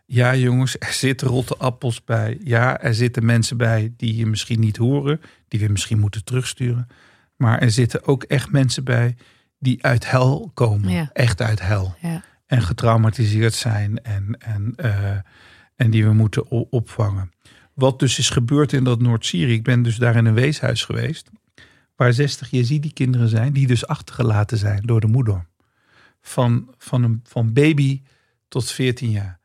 [0.06, 2.38] Ja jongens, er zitten rotte appels bij.
[2.44, 5.22] Ja, er zitten mensen bij die je misschien niet horen.
[5.48, 6.88] Die we misschien moeten terugsturen.
[7.36, 9.16] Maar er zitten ook echt mensen bij
[9.66, 10.92] die uit hel komen.
[10.92, 11.10] Ja.
[11.14, 12.24] Echt uit hel Ja.
[12.46, 15.18] en getraumatiseerd zijn en, en, eh,
[15.76, 17.32] en die we moeten opvangen.
[17.74, 21.30] Wat dus is gebeurd in dat Noord-Syrië, ik ben dus daar in een weeshuis geweest,
[21.96, 25.46] waar 60 Yazidi-kinderen zijn, die dus achtergelaten zijn door de moeder.
[26.22, 28.02] Van, van, een, van baby
[28.48, 29.40] tot 14 jaar.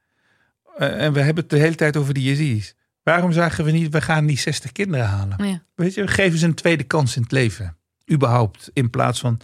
[0.76, 2.74] Eh, en we hebben het de hele tijd over die Yazidis.
[3.02, 5.46] Waarom zagen we niet, we gaan die 60 kinderen halen?
[5.46, 5.62] Ja.
[5.74, 7.76] Weet je, geven ze een tweede kans in het leven.
[8.12, 8.70] Überhaupt.
[8.72, 9.40] In plaats van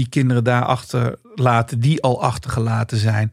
[0.00, 3.30] die kinderen daar achterlaten, die al achtergelaten zijn.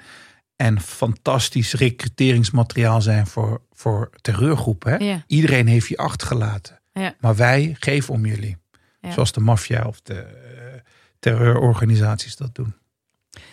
[0.56, 4.91] En fantastisch recruteringsmateriaal zijn voor, voor terreurgroepen.
[4.91, 4.97] Hè?
[4.97, 5.23] Ja.
[5.27, 6.80] Iedereen heeft je achtergelaten.
[6.93, 7.15] Ja.
[7.19, 8.58] Maar wij geven om jullie.
[9.01, 9.12] Ja.
[9.12, 10.80] Zoals de maffia of de eh,
[11.19, 12.73] terreurorganisaties dat doen.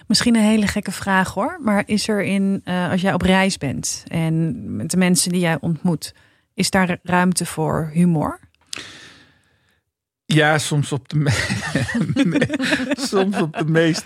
[0.07, 1.59] Misschien een hele gekke vraag hoor.
[1.62, 5.40] Maar is er in, eh, als jij op reis bent en met de mensen die
[5.40, 6.14] jij ontmoet,
[6.55, 8.40] is daar ruimte voor humor?
[10.35, 12.47] Ja, soms op de, me-
[13.11, 14.05] soms op de meest,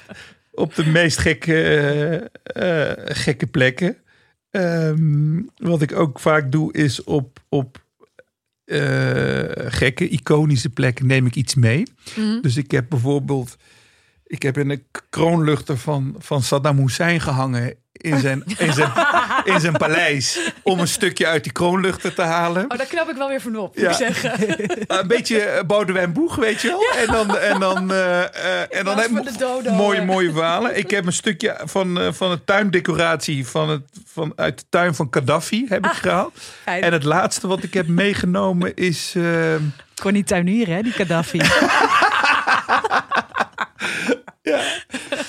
[0.53, 3.97] op de meest gekke, eh, eh, gekke plekken.
[4.51, 7.85] Ehm, wat ik ook vaak doe, is op, op
[8.65, 11.83] eh, gekke, iconische plekken neem ik iets mee.
[12.17, 12.41] Mhm.
[12.41, 13.57] Dus ik heb bijvoorbeeld,
[14.29, 18.93] ik heb in een kroonluchter van, van Saddam Hussein gehangen in zijn, in, zijn,
[19.55, 20.53] in zijn paleis.
[20.63, 22.65] Om een stukje uit die kroonluchter te halen.
[22.71, 23.91] Oh, daar knap ik wel weer van op, moet Ja.
[23.91, 24.33] ik zeggen.
[25.01, 27.03] Een beetje eh, Boudewijn Boeg, weet je wel.
[27.07, 30.79] En dan, en dan, eh, en dan heb de dodo, mooie, mooie verhalen.
[30.79, 35.07] Ik heb een stukje van, van het tuindecoratie van het, van, uit de tuin van
[35.11, 36.39] Gaddafi heb ik gehaald.
[36.63, 36.83] Fijn.
[36.83, 39.13] En het laatste wat ik heb meegenomen is...
[39.17, 39.55] eh,
[40.03, 41.39] Kon niet tuinieren, hè, die Gaddafi.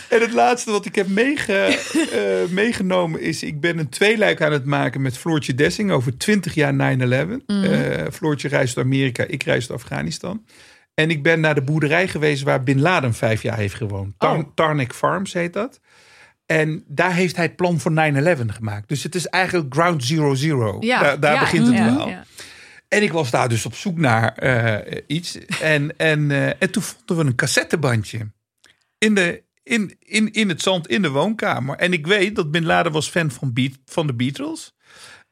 [0.10, 3.44] En het laatste wat ik heb meege, eh, meegenomen is...
[3.44, 5.92] ik ben een tweeluik aan het maken met Floortje Dessing...
[5.92, 7.46] over 20 jaar 9-11.
[7.46, 10.46] Eh, Floortje reist naar Amerika, ik reis naar Afghanistan.
[10.94, 14.14] En ik ben naar de boerderij geweest waar Bin Laden vijf jaar heeft gewoond.
[14.18, 14.44] Tar Oh.
[14.56, 15.80] Tarnik Farms heet dat.
[16.46, 17.96] En daar heeft hij het plan voor 9-11
[18.46, 18.88] gemaakt.
[18.88, 20.78] Dus het is eigenlijk ground zero zero.
[20.80, 22.14] Ja, daar daar ja, begint het ja, wel.
[22.88, 25.38] En ik was daar dus op zoek naar eh, iets.
[25.62, 28.32] En, en, en toen vonden we een cassettebandje.
[28.98, 31.78] In, de, in, in, in het zand, in de woonkamer.
[31.78, 34.76] En ik weet dat Bin Laden was fan van, Beat, van de Beatles.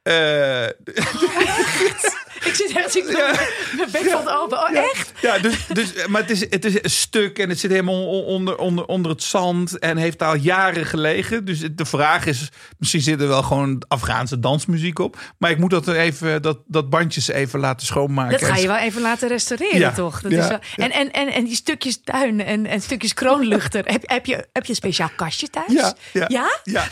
[0.02, 0.66] Eh,
[2.46, 3.32] Ik zit echt ik Ja.
[3.76, 4.58] mijn bek valt open.
[4.58, 5.12] Oh, echt?
[5.22, 8.24] ja, dus, dus, maar het is, het is een stuk en het zit helemaal on-
[8.26, 9.80] onder, onder, onder het zand.
[9.80, 11.46] En heeft daar al jaren gelegen.
[11.46, 15.18] Dus de vraag is, misschien zit er wel gewoon Afghaanse dansmuziek op.
[15.38, 18.40] Maar ik moet dat, er even, dat, dat bandjes even laten schoonmaken.
[18.40, 20.22] Dat ga je wel even laten restaureren, Ja, toch?
[20.22, 20.60] Dat ja, is wel...
[20.76, 23.86] en, en, en, en die stukjes tuin en, en stukjes kroonluchter.
[23.86, 25.66] heb, heb, je, heb je een speciaal kastje thuis?
[25.74, 26.26] Ja, ja.
[26.28, 26.50] Ja?
[26.64, 26.88] Ja,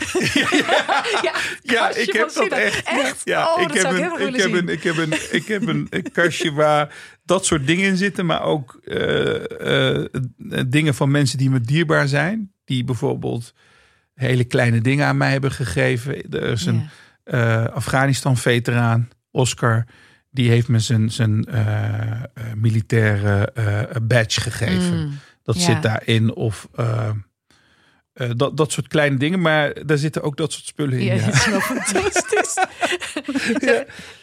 [2.04, 2.82] ik heb dat echt.
[2.88, 3.20] Echt?
[3.24, 5.46] Ja, oh, ik dat heb zou ik een, ik heb een, ik heb een, ik
[5.46, 10.06] heb een, een kastje waar dat soort dingen in zitten, maar ook eh, eh,
[10.66, 13.54] dingen van mensen die me dierbaar zijn, die bijvoorbeeld
[14.14, 16.30] hele kleine dingen aan mij hebben gegeven.
[16.30, 16.88] Er is een
[17.24, 19.84] eh, Afghanistan-veteraan, Oscar,
[20.30, 21.46] die heeft me zijn, zijn
[22.54, 23.52] militaire
[24.02, 24.98] badge gegeven.
[24.98, 25.18] Mm.
[25.42, 26.34] Dat zit daarin.
[26.34, 26.68] Of
[28.16, 29.40] eh, eh, dat, dat soort kleine dingen.
[29.40, 31.04] Maar daar zitten ook dat soort spullen in.
[31.04, 31.24] Ja, Ja.
[31.24, 32.54] dat is wel fantastisch.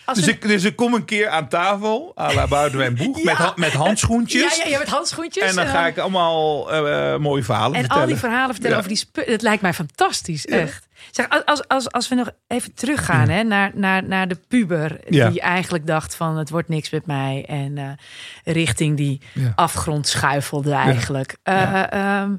[0.06, 3.24] Als Dus, we- ik, dus ik kom een keer aan tafel, à la Boudewijn Boeg,
[3.24, 3.38] Ja.
[3.44, 4.58] met, met handschoentjes.
[4.58, 5.50] ja, ja, ja, met handschoentjes.
[5.50, 8.04] En dan ga ik allemaal eh, mooie verhalen En vertellen.
[8.04, 8.78] al die verhalen vertellen Ja.
[8.78, 9.32] over die spullen.
[9.32, 10.88] Het lijkt mij fantastisch, echt.
[11.12, 15.00] Zeg, als, als, als we nog even teruggaan hè, naar, naar, naar de puber.
[15.10, 15.30] Ja.
[15.30, 17.46] Die eigenlijk dacht van het wordt niks met mij.
[17.48, 19.52] En eh, richting die Ja.
[19.56, 21.38] afgrond schuifelde eigenlijk.
[21.44, 21.90] Eh, Ja.
[21.92, 22.32] ehm,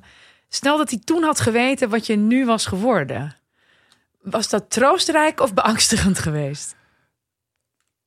[0.55, 3.37] stel dat hij toen had geweten wat je nu was geworden.
[4.23, 6.75] Was dat troostrijk of beangstigend geweest?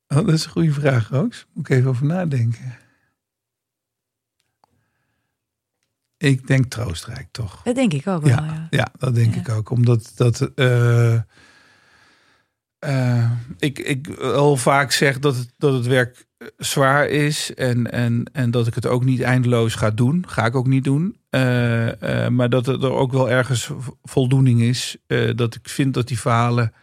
[0.07, 1.45] Oh, dat is een goede vraag, Roos.
[1.53, 2.77] Moet ik even over nadenken.
[6.17, 7.61] Ik denk troostrijk, toch?
[7.63, 8.67] Dat denk ik ook wel, Ja, ja.
[8.69, 9.39] ja dat denk Ja.
[9.39, 9.69] ik ook.
[9.69, 10.41] Omdat dat.
[10.55, 11.13] eh,
[12.79, 16.26] eh, ik, ik al vaak zeg dat het, dat het werk
[16.57, 17.53] zwaar is.
[17.53, 20.25] En, en, en dat ik het ook niet eindeloos ga doen.
[20.27, 21.17] Ga ik ook niet doen.
[21.29, 23.71] Eh, eh, maar dat er ook wel ergens
[24.03, 24.97] voldoening is.
[25.07, 26.73] eh, dat ik vind dat die verhalen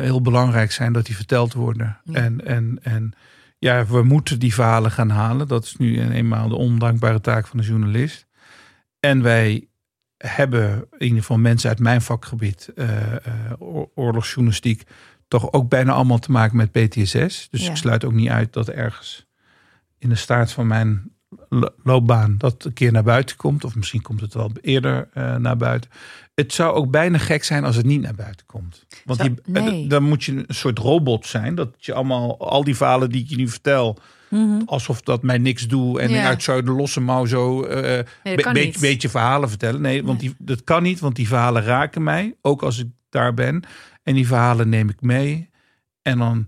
[0.00, 0.92] heel belangrijk zijn.
[0.92, 2.00] Dat die verteld worden.
[2.04, 2.14] Ja.
[2.14, 3.12] En, en, en
[3.58, 5.48] ja, we moeten die verhalen gaan halen.
[5.48, 8.26] Dat is nu eenmaal de ondankbare taak van de journalist.
[9.00, 9.66] En wij
[10.16, 12.72] hebben in ieder geval mensen uit mijn vakgebied,
[13.58, 14.82] oor- oorlogsjournalistiek,
[15.28, 17.48] toch ook bijna allemaal te maken met PTSS.
[17.50, 17.70] Dus Ja.
[17.70, 19.26] ik sluit ook niet uit dat ergens
[19.98, 21.10] in de staart van mijn
[21.48, 23.64] lo- loopbaan dat een keer naar buiten komt.
[23.64, 25.90] Of misschien komt het wel eerder eh, naar buiten.
[26.34, 28.86] Het zou ook bijna gek zijn als het niet naar buiten komt.
[29.04, 29.86] Want die, eh, nee.
[29.86, 31.54] dan moet je een soort robot zijn.
[31.54, 33.98] Dat je allemaal, al die verhalen die ik je nu vertel,
[34.30, 34.60] Mhm.
[34.66, 36.00] alsof dat mij niks doe.
[36.00, 36.26] En Ja.
[36.26, 38.80] uit zou de losse mouw zo eh Nee, be- niet.
[38.80, 39.80] beetje verhalen vertellen.
[39.80, 42.36] Nee, want die, dat kan niet, want die verhalen raken mij.
[42.42, 43.62] Ook als ik daar ben.
[44.06, 45.50] En die verhalen neem ik mee.
[46.02, 46.46] En dan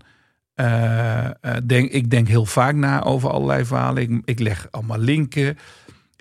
[0.53, 1.33] eh, eh,
[1.63, 4.03] denk ik denk heel vaak na over allerlei verhalen.
[4.03, 5.57] Ik, ik leg allemaal linken.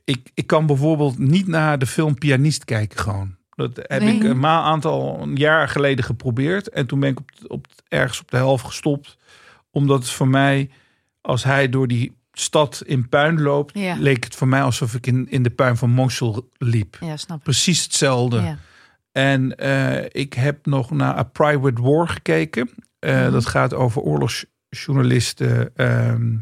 [0.05, 3.37] Ik, ik kan bijvoorbeeld niet naar de film Pianist kijken gewoon.
[3.55, 4.15] Dat heb Nee.
[4.17, 6.69] ik een aantal een jaar geleden geprobeerd.
[6.69, 9.17] En toen ben ik op, op, ergens op de helft gestopt.
[9.71, 10.71] Omdat het voor mij,
[11.21, 13.97] als hij door die stad in puin loopt, Ja.
[13.99, 16.97] leek het voor mij alsof ik in, in de puin van Mosul liep.
[17.01, 17.43] Ja, snap ik.
[17.43, 18.37] Precies hetzelfde.
[18.41, 18.59] Ja.
[19.19, 22.71] En eh, ik heb nog naar A Private War gekeken.
[22.99, 23.31] Eh, Mhm.
[23.33, 25.77] Dat gaat over oorlogsjournalisten.
[25.77, 26.37] ehm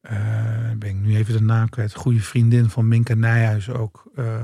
[0.00, 1.94] eh, ben ik nu even de naam kwijt.
[1.94, 4.10] Goede vriendin van Minka Nijhuis ook.
[4.14, 4.42] eh,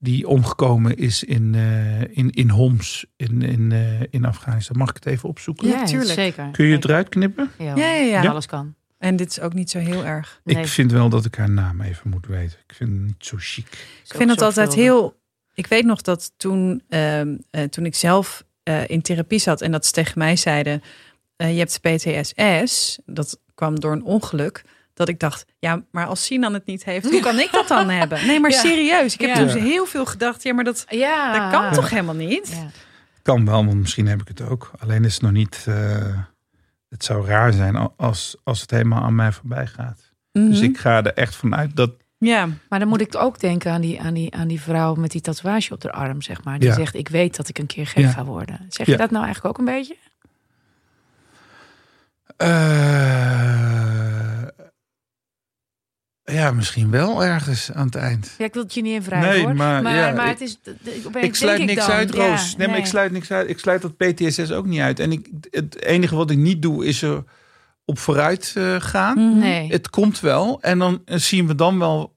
[0.00, 4.76] die omgekomen is in, eh, in, in Homs in, in, eh, in Afghanistan.
[4.78, 5.68] Mag ik het even opzoeken?
[5.68, 6.10] Ja, tuurlijk.
[6.10, 6.50] Zeker.
[6.50, 7.50] Kun je het eruit knippen?
[7.58, 8.30] Ja, Ja, ja, ja.
[8.30, 8.74] Alles kan.
[8.98, 10.40] En dit is ook niet zo heel erg.
[10.44, 10.56] Nee.
[10.56, 12.58] Ik vind wel dat ik haar naam even moet weten.
[12.66, 13.66] Ik vind het niet zo chic.
[14.04, 15.17] Ik vind het altijd heel.
[15.58, 19.70] Ik weet nog dat toen, ehm, eh, toen ik zelf eh, in therapie zat en
[19.72, 20.82] dat ze tegen mij zeiden:
[21.36, 22.98] eh, Je hebt PTSS.
[23.06, 24.64] Dat kwam door een ongeluk.
[24.94, 27.88] Dat ik dacht, ja, maar als Sinan het niet heeft, hoe kan ik dat dan
[28.00, 28.26] hebben?
[28.26, 28.58] Nee, maar Ja.
[28.60, 29.14] serieus.
[29.14, 29.46] Ik heb Ja.
[29.46, 32.48] toen heel veel gedacht, ja, maar dat, Ja, dat kan toch helemaal niet?
[32.48, 32.66] Ja.
[33.22, 34.70] Kan wel, want misschien heb ik het ook.
[34.78, 35.64] Alleen is het nog niet.
[35.68, 36.18] eh,
[36.88, 40.12] het zou raar zijn al- als, als het helemaal aan mij voorbij gaat.
[40.32, 40.64] Dus Mhm.
[40.64, 41.90] ik ga er echt vanuit dat.
[42.20, 45.10] Ja, Maar dan moet ik ook denken aan die, aan, die, aan die vrouw met
[45.10, 46.58] die tatoeage op haar arm, zeg maar.
[46.58, 46.74] Die Ja.
[46.74, 48.10] zegt, ik weet dat ik een keer gek Ja.
[48.10, 48.66] ga worden.
[48.68, 48.98] Zeg je Ja.
[48.98, 49.96] dat nou eigenlijk ook een beetje?
[52.36, 52.46] eh,
[56.24, 58.34] Ja, misschien wel ergens aan het eind.
[58.38, 59.54] Ja, ik wil het je niet in vragen Nee, hoor.
[59.54, 60.58] maar maar, het is...
[61.20, 62.56] Ik sluit niks uit, Roos.
[62.56, 62.90] nee, maar ik nee.
[62.90, 63.48] sluit niks uit.
[63.48, 65.00] Ik sluit dat PTSS ook niet uit.
[65.00, 67.24] En ik, het enige wat ik niet doe, is er
[67.88, 69.18] op vooruit eh, gaan.
[69.18, 69.38] Mhm.
[69.38, 69.68] Nee.
[69.70, 70.62] Het komt wel.
[70.62, 72.16] En dan eh, zien we dan wel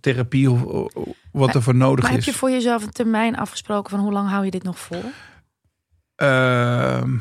[0.00, 0.92] therapie of of
[1.32, 2.26] wat er voor nodig Maar heb is.
[2.26, 5.02] je voor jezelf een termijn afgesproken van hoe lang hou je dit nog vol?
[6.16, 7.16] Ehm,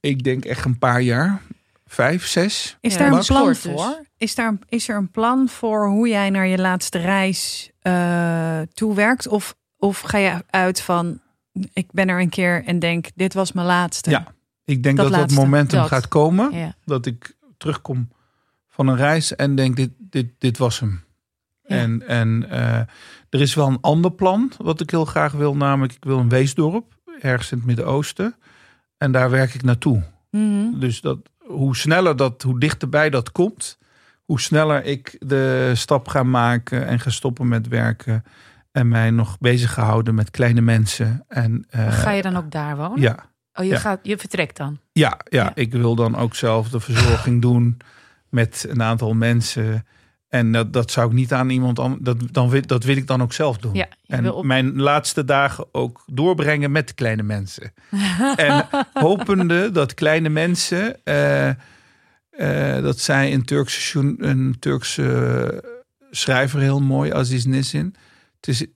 [0.00, 1.40] ik denk echt een paar jaar.
[1.86, 2.76] Vijf, zes.
[2.80, 3.58] Is Ja, daar een plan dus.
[3.58, 4.04] voor?
[4.16, 9.28] Is, daar, is er een plan voor hoe jij naar je laatste reis eh toewerkt?
[9.28, 11.20] Of, of ga je uit van,
[11.72, 14.10] ik ben er een keer en denk, dit was mijn laatste?
[14.10, 14.26] Ja.
[14.64, 15.88] Ik denk Dat dat momentum dat.
[15.88, 16.52] gaat komen.
[16.52, 16.74] Ja.
[16.84, 18.08] Dat ik terugkom
[18.68, 21.04] van een reis en denk, dit, dit, dit was hem.
[21.62, 21.76] Ja.
[21.76, 22.78] En, en eh,
[23.30, 25.56] er is wel een ander plan wat ik heel graag wil.
[25.56, 26.98] Namelijk, ik wil een weesdorp.
[27.20, 28.34] Ergens in het Midden-Oosten.
[28.98, 30.02] En daar werk ik naartoe.
[30.30, 30.78] Mhm.
[30.78, 33.78] Dus dat, hoe sneller dat, hoe dichterbij dat komt,
[34.24, 38.24] hoe sneller ik de stap ga maken en ga stoppen met werken
[38.72, 41.24] en mij nog bezig ga houden met kleine mensen.
[41.28, 43.00] En, eh, Ga je dan ook daar wonen?
[43.00, 43.78] Ja, Oh, je, Ja.
[43.78, 44.78] gaat, je vertrekt dan?
[44.92, 45.52] ja, ja, Ja.
[45.54, 47.76] ik wil dan ook zelf de verzorging doen
[48.28, 49.86] met een aantal mensen.
[50.28, 52.02] En dat, dat zou ik niet aan iemand anders.
[52.02, 53.74] Dat, dan wil, dat wil ik dan ook zelf doen.
[53.74, 57.72] Ja, en op- mijn laatste dagen ook doorbrengen met kleine mensen.
[58.36, 61.04] en hopende dat kleine mensen.
[61.04, 65.64] eh, eh, dat zei een Turkse, een Turkse
[66.10, 67.94] schrijver heel mooi, Aziz Nissin.
[68.36, 68.66] Het is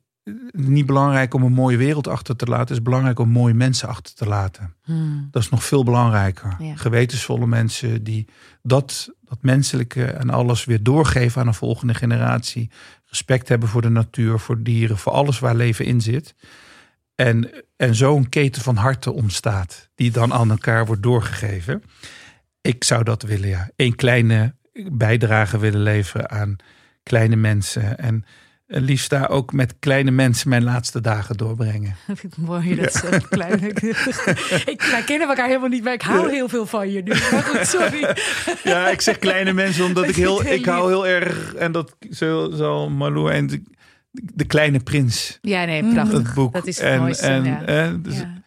[0.51, 2.67] niet belangrijk om een mooie wereld achter te laten.
[2.67, 4.75] Het is belangrijk om mooie mensen achter te laten.
[4.85, 5.29] Hmm.
[5.31, 6.57] Dat is nog veel belangrijker.
[6.59, 6.77] Ja.
[6.77, 8.29] Gewetensvolle mensen die
[8.63, 12.71] dat, dat menselijke en alles weer doorgeven aan een volgende generatie.
[13.05, 16.35] Respect hebben voor de natuur, voor dieren, voor alles waar leven in zit.
[17.15, 21.83] En, en zo een keten van harten ontstaat, die dan aan elkaar wordt doorgegeven.
[22.61, 23.71] Ik zou dat willen, ja.
[23.77, 24.55] Een kleine
[24.93, 26.57] bijdrage willen leveren aan
[27.03, 27.99] kleine mensen.
[27.99, 28.25] En
[28.67, 31.97] liefst daar ook met kleine mensen mijn laatste dagen doorbrengen.
[32.07, 33.63] Dat vind ik mooi, dat zo klein.
[34.73, 37.09] ik, wij kennen elkaar helemaal niet, maar ik hou heel veel van je nu.
[37.11, 38.17] Maar goed, sorry.
[38.65, 41.97] Ja, ik zeg kleine mensen omdat ik Dat heel, ik hou heel erg en dat
[42.11, 43.63] zo zal Malou en de,
[44.11, 45.93] de kleine prins Ja, nee, Mm.
[45.95, 46.19] prachtig.
[46.19, 47.89] het boek Dat is het en mooiste, en ja.
[48.03, 48.43] dus Ja.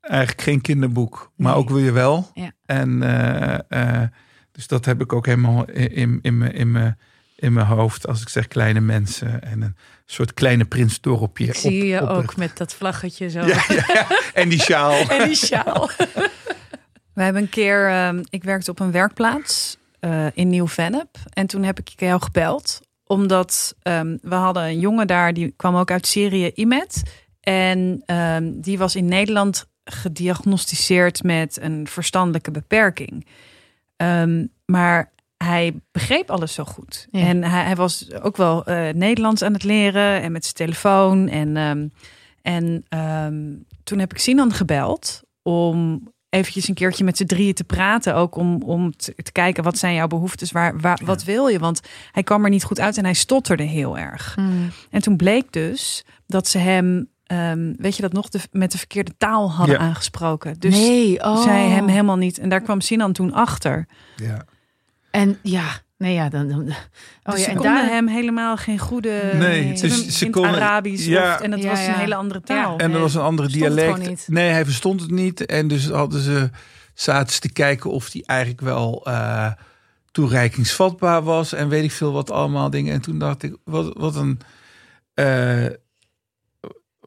[0.00, 1.60] eigenlijk geen kinderboek, maar Nee.
[1.62, 2.30] ook weer wel.
[2.34, 2.52] Ja.
[2.66, 3.58] En eh,
[4.02, 4.08] eh,
[4.52, 6.98] dus dat heb ik ook helemaal in in in in mijn
[7.38, 9.76] in mijn hoofd als ik zeg kleine mensen en een
[10.06, 11.46] soort kleine prinsdorpje.
[11.46, 13.40] Ik zie op- je op ook het- met dat vlaggetje zo.
[13.40, 14.06] Ja, ja, ja.
[14.34, 14.92] en die sjaal.
[15.10, 15.90] En die sjaal.
[17.14, 21.16] We hebben een keer, ehm, ik werkte op een werkplaats eh, in Nieuw-Vennep.
[21.32, 22.80] En toen heb ik jou gebeld.
[23.06, 27.02] Omdat ehm, we hadden een jongen daar, die kwam ook uit Syrië, Imet.
[27.40, 33.26] En ehm, die was in Nederland gediagnosticeerd met een verstandelijke beperking.
[33.96, 35.12] Ehm, maar
[35.44, 37.08] hij begreep alles zo goed.
[37.10, 37.20] Ja.
[37.20, 41.28] En hij, hij was ook wel eh, Nederlands aan het leren en met zijn telefoon.
[41.28, 41.88] En, ehm,
[42.42, 47.64] en ehm, toen heb ik Sinan gebeld om eventjes een keertje met z'n drieën te
[47.64, 48.14] praten.
[48.14, 51.58] Ook om, om te, te kijken wat zijn jouw behoeftes, waar, waar, wat wil je?
[51.58, 51.80] Want
[52.12, 54.32] hij kwam er niet goed uit en hij stotterde heel erg.
[54.34, 54.70] Hmm.
[54.90, 58.78] En toen bleek dus dat ze hem, ehm, weet je dat nog, de, met de
[58.78, 59.80] verkeerde taal hadden Ja.
[59.80, 60.58] aangesproken.
[60.58, 61.42] Dus nee, oh.
[61.42, 62.38] zij hem helemaal niet.
[62.38, 63.86] En daar kwam Sinan toen achter.
[64.16, 64.44] Ja.
[65.10, 65.64] En ja,
[65.98, 66.48] nee, ja, dan.
[66.48, 66.66] dan oh,
[67.24, 69.30] dus ja, ze en konden daar, hem helemaal geen goede...
[69.34, 71.34] Nee, ze, dus ze in konden- het Arabisch ja.
[71.34, 71.88] of, en dat Ja, was ja.
[71.88, 72.78] een hele andere taal.
[72.78, 73.92] En er was een andere dialect.
[73.92, 74.24] gewoon niet.
[74.28, 75.46] Nee, hij verstond het niet.
[75.46, 76.50] En dus hadden ze
[76.94, 79.52] zaten ze te kijken of die eigenlijk wel eh,
[80.10, 81.52] toereikingsvatbaar was.
[81.52, 82.94] En weet ik veel wat allemaal dingen.
[82.94, 84.40] En toen dacht ik, wat, wat een.
[85.14, 85.66] eh,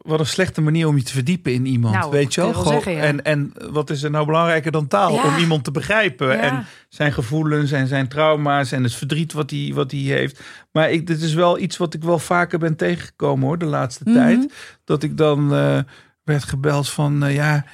[0.01, 1.95] wat een slechte manier om je te verdiepen in iemand.
[1.95, 2.63] Nou, weet je wel?
[2.63, 3.01] zeggen, ja.
[3.01, 5.13] en, en wat is er nou belangrijker dan taal?
[5.13, 5.23] Ja.
[5.27, 6.27] Om iemand te begrijpen.
[6.27, 6.37] Ja.
[6.37, 10.41] En zijn gevoelens en zijn trauma's en het verdriet wat hij, wat hij heeft.
[10.71, 14.03] Maar ik, dit is wel iets wat ik wel vaker ben tegengekomen hoor, de laatste
[14.05, 14.13] Mhm.
[14.15, 14.53] tijd.
[14.83, 15.79] Dat ik dan eh,
[16.23, 17.65] werd gebeld van, eh, ja,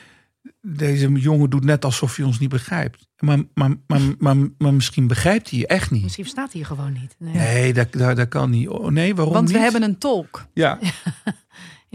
[0.61, 3.07] deze jongen doet net alsof hij ons niet begrijpt.
[3.17, 6.03] Maar, maar, maar, maar, maar misschien begrijpt hij je echt niet.
[6.03, 7.15] Misschien staat hij gewoon niet.
[7.19, 7.33] Nee.
[7.33, 8.67] Nee, dat, dat, dat kan niet.
[8.67, 10.45] Oh, nee, waarom Want we hebben een tolk.
[10.53, 10.79] Ja.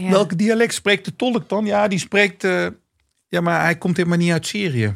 [0.03, 0.09] Ja.
[0.09, 1.65] Welke dialect spreekt de tolk dan?
[1.65, 2.43] Ja, die spreekt...
[2.43, 2.67] eh,
[3.27, 4.95] ja, maar hij komt helemaal niet uit Syrië.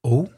[0.00, 0.28] Oh?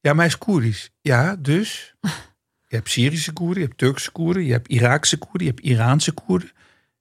[0.00, 0.90] Ja, maar hij is Koerdisch.
[1.00, 1.94] Ja, dus...
[2.68, 6.12] Je hebt Syrische Koerden, je hebt Turkse Koerden, je hebt Iraakse Koerden, je hebt Iraanse
[6.12, 6.50] Koerden.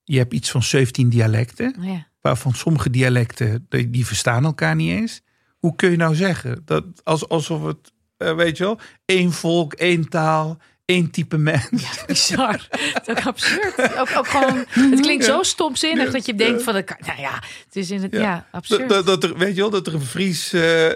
[0.04, 2.08] Je hebt iets van 17 dialecten, Ja.
[2.22, 5.22] waarvan sommige dialecten, die, die verstaan elkaar niet eens.
[5.58, 6.62] Hoe kun je nou zeggen?
[6.66, 11.68] Dat als, alsof het, eh, weet je wel, één volk, één taal, één type mens.
[11.72, 12.68] Ja, bizar.
[12.70, 13.80] Het is absurd.
[14.00, 17.34] Ook, ook gewoon, het klinkt zo stomzinnig dat je denkt van, nou ja,
[17.66, 18.90] het is in het, ja, absurd.
[18.90, 20.92] Dat, dat er, weet je wel, dat er een Fries, uh, uh,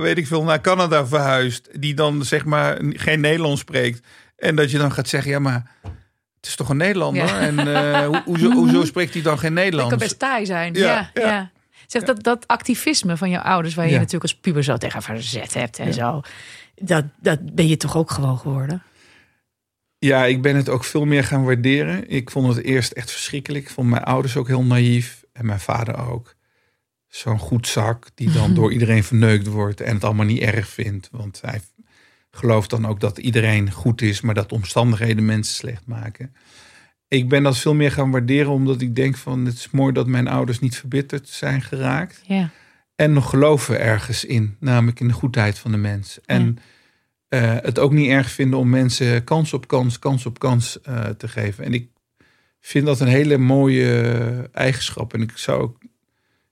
[0.00, 4.06] weet ik veel, naar Canada verhuist, die dan zeg maar geen Nederlands spreekt.
[4.36, 5.70] En dat je dan gaat zeggen, ja, maar
[6.36, 7.24] het is toch een Nederlander?
[7.24, 7.40] Ja.
[7.40, 9.90] En uh, ho hoezo, hoezo, spreekt hij dan geen Nederlands?
[9.90, 10.74] Dat kan best taai zijn.
[10.74, 11.26] Ja, ja.
[11.26, 11.50] ja.
[11.86, 15.54] Zeg, dat, dat activisme van je ouders, waar je natuurlijk als puber zo tegen verzet
[15.54, 16.20] hebt en zo.
[16.74, 18.82] Dat, dat ben je toch ook gewoon geworden?
[20.04, 22.10] Ja, ik ben het ook veel meer gaan waarderen.
[22.10, 23.64] Ik vond het eerst echt verschrikkelijk.
[23.64, 25.24] Ik vond mijn ouders ook heel naïef.
[25.32, 26.34] En mijn vader ook.
[27.08, 29.80] Zo'n goed zak die dan door iedereen verneukt wordt.
[29.80, 31.08] En het allemaal niet erg vindt.
[31.12, 31.60] Want hij
[32.30, 34.20] gelooft dan ook dat iedereen goed is.
[34.20, 36.34] Maar dat omstandigheden mensen slecht maken.
[37.08, 38.52] Ik ben dat veel meer gaan waarderen.
[38.52, 42.20] Omdat ik denk van het is mooi dat mijn ouders niet verbitterd zijn geraakt.
[42.26, 42.50] Ja.
[42.94, 44.56] En nog geloven ergens in.
[44.60, 46.18] Namelijk in de goedheid van de mens.
[46.24, 46.44] En...
[46.44, 46.62] Ja
[47.40, 51.28] het ook niet erg vinden om mensen kans op kans, kans op kans uh, te
[51.28, 51.64] geven.
[51.64, 51.88] En ik
[52.60, 55.14] vind dat een hele mooie eigenschap.
[55.14, 55.78] En ik zou ook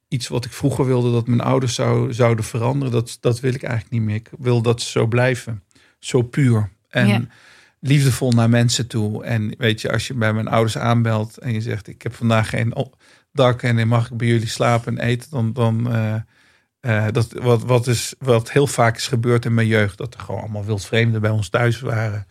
[0.08, 3.62] iets wat ik vroeger wilde dat mijn ouders zou, zouden veranderen, dat, dat wil ik
[3.62, 4.14] eigenlijk niet meer.
[4.14, 5.62] Ik wil dat ze zo blijven.
[5.98, 6.70] Zo puur.
[6.88, 7.26] En ja.
[7.80, 9.24] liefdevol naar mensen toe.
[9.24, 12.48] En weet je, als je bij mijn ouders aanbelt en je zegt: Ik heb vandaag
[12.48, 12.74] geen
[13.32, 15.52] dak en mag ik bij jullie slapen en eten, dan.
[15.52, 16.14] dan uh,
[16.82, 20.20] uh, dat, wat, wat, is, wat heel vaak is gebeurd in mijn jeugd, dat er
[20.20, 22.26] gewoon allemaal wildvreemden bij ons thuis waren.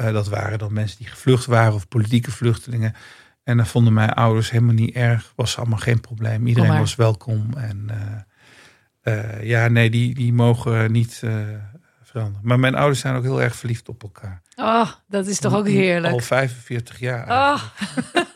[0.00, 2.94] Uh, dat waren dan mensen die gevlucht waren of politieke vluchtelingen.
[3.42, 5.32] En dat vonden mijn ouders helemaal niet erg.
[5.36, 6.46] Was allemaal geen probleem.
[6.46, 7.48] Iedereen was welkom.
[7.56, 7.86] En
[9.04, 11.22] uh, ja, nee, die, die mogen niet
[12.02, 12.40] veranderen.
[12.42, 14.42] Maar mijn ouders zijn ook heel erg verliefd op elkaar.
[14.56, 16.12] Oh, dat is toch ook heerlijk.
[16.12, 17.28] Al 45 jaar.
[17.28, 17.62] Oh.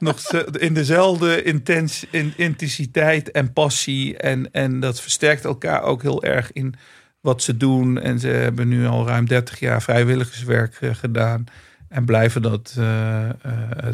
[0.00, 4.16] nog in dezelfde intens, in, intensiteit en passie.
[4.16, 6.74] En, en dat versterkt elkaar ook heel erg in
[7.20, 8.00] wat ze doen.
[8.00, 11.44] En ze hebben nu al ruim 30 jaar vrijwilligerswerk uh, gedaan.
[11.88, 13.28] En blijven dat uh, uh,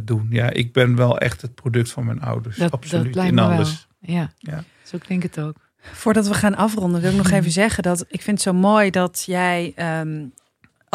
[0.02, 0.26] doen.
[0.30, 2.56] Ja, ik ben wel echt het product van mijn ouders.
[2.56, 3.14] Dat, absoluut.
[3.14, 3.86] Dat in alles.
[4.00, 4.16] Wel.
[4.16, 4.30] Ja.
[4.38, 5.56] ja, zo klinkt het ook.
[5.92, 8.90] Voordat we gaan afronden, wil ik nog even zeggen dat ik vind het zo mooi
[8.90, 10.32] dat jij um,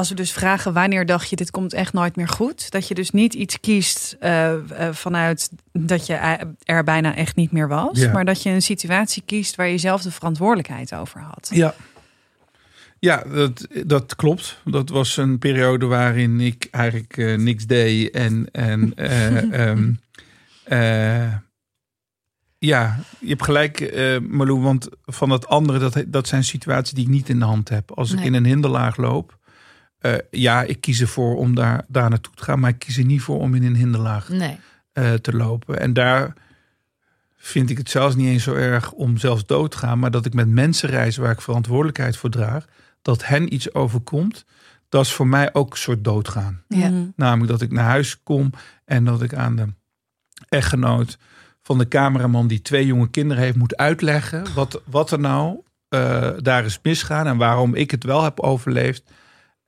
[0.02, 2.94] als we dus vragen wanneer dacht je dit komt echt nooit meer goed, dat je
[2.94, 6.14] dus niet iets kiest uh, uh, vanuit dat je
[6.64, 8.12] er bijna echt niet meer was, ja.
[8.12, 11.50] maar dat je een situatie kiest waar je zelf de verantwoordelijkheid over had.
[11.54, 11.74] Ja.
[13.00, 14.58] Ja, dat, dat klopt.
[14.66, 18.12] Dat was een periode waarin ik eigenlijk uh, niks deed.
[18.12, 18.94] En, en
[19.62, 20.00] um,
[22.72, 23.94] ja, je hebt gelijk,
[24.28, 24.60] Malou.
[24.60, 27.92] Want van dat andere, dat, dat zijn situaties die ik niet in de hand heb.
[27.92, 28.20] Als nee.
[28.20, 29.40] ik in een hinderlaag loop,
[30.02, 33.06] uh, ja, ik kies ervoor om daar, daar naartoe te gaan, maar ik kies er
[33.06, 34.60] niet voor om in een hinderlaag nee.
[34.94, 35.80] uh, te lopen.
[35.80, 36.34] En daar
[37.38, 40.26] vind ik het zelfs niet eens zo erg om zelfs dood te gaan, maar dat
[40.26, 42.66] ik met mensen reis waar ik verantwoordelijkheid voor draag,
[43.02, 44.46] dat hen iets overkomt,
[44.90, 46.64] dat is voor mij ook een soort doodgaan.
[46.68, 46.92] Ja.
[47.16, 48.52] Namelijk dat ik naar huis kom
[48.86, 49.68] en dat ik aan de
[50.50, 51.18] echtgenoot
[51.62, 56.30] van de cameraman die twee jonge kinderen heeft moet uitleggen wat, wat er nou uh,
[56.38, 59.04] daar is misgaan en waarom ik het wel heb overleefd.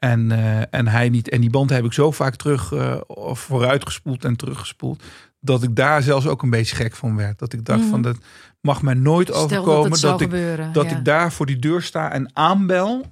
[0.04, 1.30] En, uh, en hij niet.
[1.30, 2.96] En die band heb ik zo vaak terug uh,
[3.32, 5.04] vooruitgespoeld en teruggespoeld.
[5.40, 7.40] Dat ik daar zelfs ook een beetje gek van werd.
[7.40, 7.90] Dat ik dacht mm.
[7.90, 8.18] van dat
[8.62, 9.90] mag mij nooit Stel overkomen.
[9.90, 10.98] Dat, dat, ik, gebeuren, dat ja.
[10.98, 13.06] ik daar voor die deur sta en aanbel.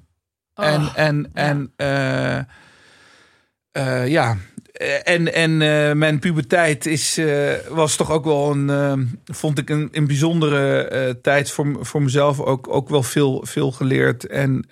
[0.56, 1.74] Oh, en en, en
[3.78, 4.38] uh, ja.
[5.04, 7.20] En, en uh, mijn puberteit is,
[7.70, 12.40] was toch ook wel een, vond ik een, een bijzondere tijd voor, voor mezelf.
[12.40, 14.28] Ook, ook wel veel, veel geleerd.
[14.28, 14.66] En,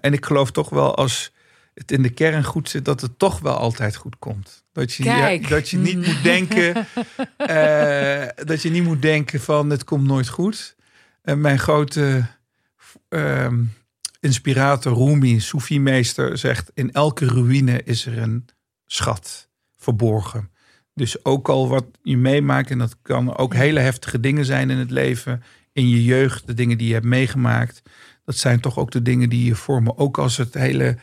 [0.00, 1.34] en ik geloof toch wel als
[1.78, 4.64] het in de kern goed zit, dat het toch wel altijd goed komt.
[4.72, 6.74] Dat je, ja, dat je niet moet denken,
[8.50, 10.76] dat je niet moet denken van het komt nooit goed.
[11.22, 12.26] En mijn grote
[14.20, 18.48] inspirator Rumi, Soefie-meester, zegt in elke ruïne is er een
[18.86, 20.50] schat verborgen.
[20.94, 24.78] Dus ook al wat je meemaakt, en dat kan ook hele heftige dingen zijn in
[24.78, 27.82] het leven, in je jeugd, de dingen die je hebt meegemaakt,
[28.24, 29.98] dat zijn toch ook de dingen die je vormen.
[29.98, 30.96] Ook als het hele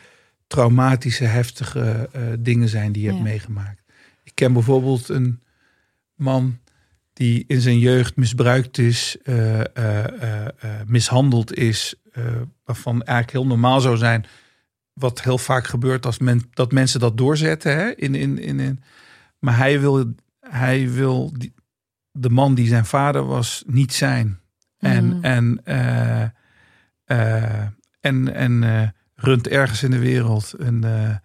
[0.46, 3.14] traumatische, heftige uh, dingen zijn die je ja.
[3.14, 3.82] hebt meegemaakt.
[4.22, 5.42] Ik ken bijvoorbeeld een
[6.14, 6.58] man
[7.12, 10.46] die in zijn jeugd misbruikt is, uh, uh,
[10.86, 11.94] mishandeld is,
[12.64, 14.26] waarvan eigenlijk heel normaal zou zijn
[14.92, 17.76] wat heel vaak gebeurt als men, dat mensen dat doorzetten.
[17.76, 17.94] Hè?
[17.94, 18.82] In, in, in, in.
[19.38, 21.54] Maar hij wil, hij wil die,
[22.10, 24.38] de man die zijn vader was niet zijn.
[24.78, 25.24] En, Mhm.
[25.24, 25.60] en,
[28.00, 31.16] en, en runt ergens in de wereld een, uh,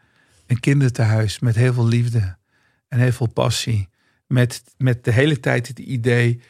[0.47, 2.37] een kinderthuis met heel veel liefde
[2.87, 3.89] en heel veel passie.
[4.27, 6.41] Met, met de hele tijd het idee,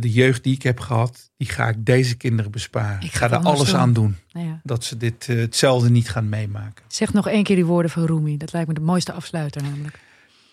[0.00, 3.02] de jeugd die ik heb gehad, die ga ik deze kinderen besparen.
[3.02, 3.78] Ik ga er alles doen.
[3.78, 4.16] aan doen.
[4.32, 4.60] Nou ja.
[4.62, 6.84] Dat ze dit eh, hetzelfde niet gaan meemaken.
[6.88, 8.36] Zeg nog één keer die woorden van Rumi.
[8.36, 9.98] Dat lijkt me de mooiste afsluiter namelijk.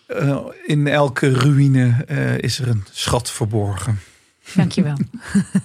[0.06, 3.98] Eh, in elke ruïne eh, is er een schat verborgen.
[4.54, 4.96] Dankjewel.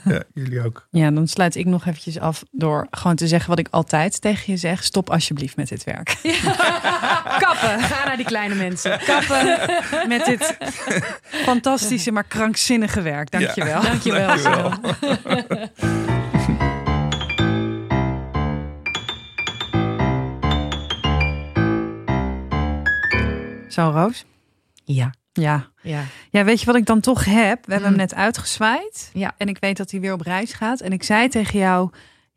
[0.04, 0.88] Ja, jullie ook.
[0.92, 4.54] Ja, dan sluit ik nog eventjes af door gewoon te zeggen wat ik altijd tegen
[4.54, 4.84] je zeg.
[4.84, 6.16] Stop alsjeblieft met dit werk.
[7.44, 7.80] Kappen.
[7.80, 9.00] Ga naar die kleine mensen.
[9.00, 9.60] Kappen
[10.14, 10.58] met dit
[11.30, 13.32] fantastische, maar krankzinnige werk.
[13.32, 13.82] Dankjewel.
[13.82, 14.28] Ja, Dankjewel.
[14.28, 14.72] dankjewel.
[23.68, 24.26] Zo, Roos?
[24.86, 25.14] Ja.
[25.42, 25.68] Ja.
[25.82, 26.04] Ja.
[26.30, 27.66] Ja, weet je wat ik dan toch heb?
[27.66, 27.98] We hebben Mm.
[27.98, 29.10] hem net uitgezwaaid.
[29.14, 29.34] Ja.
[29.38, 30.82] En ik weet dat hij weer op reis gaat.
[30.82, 31.90] En ik zei tegen jou,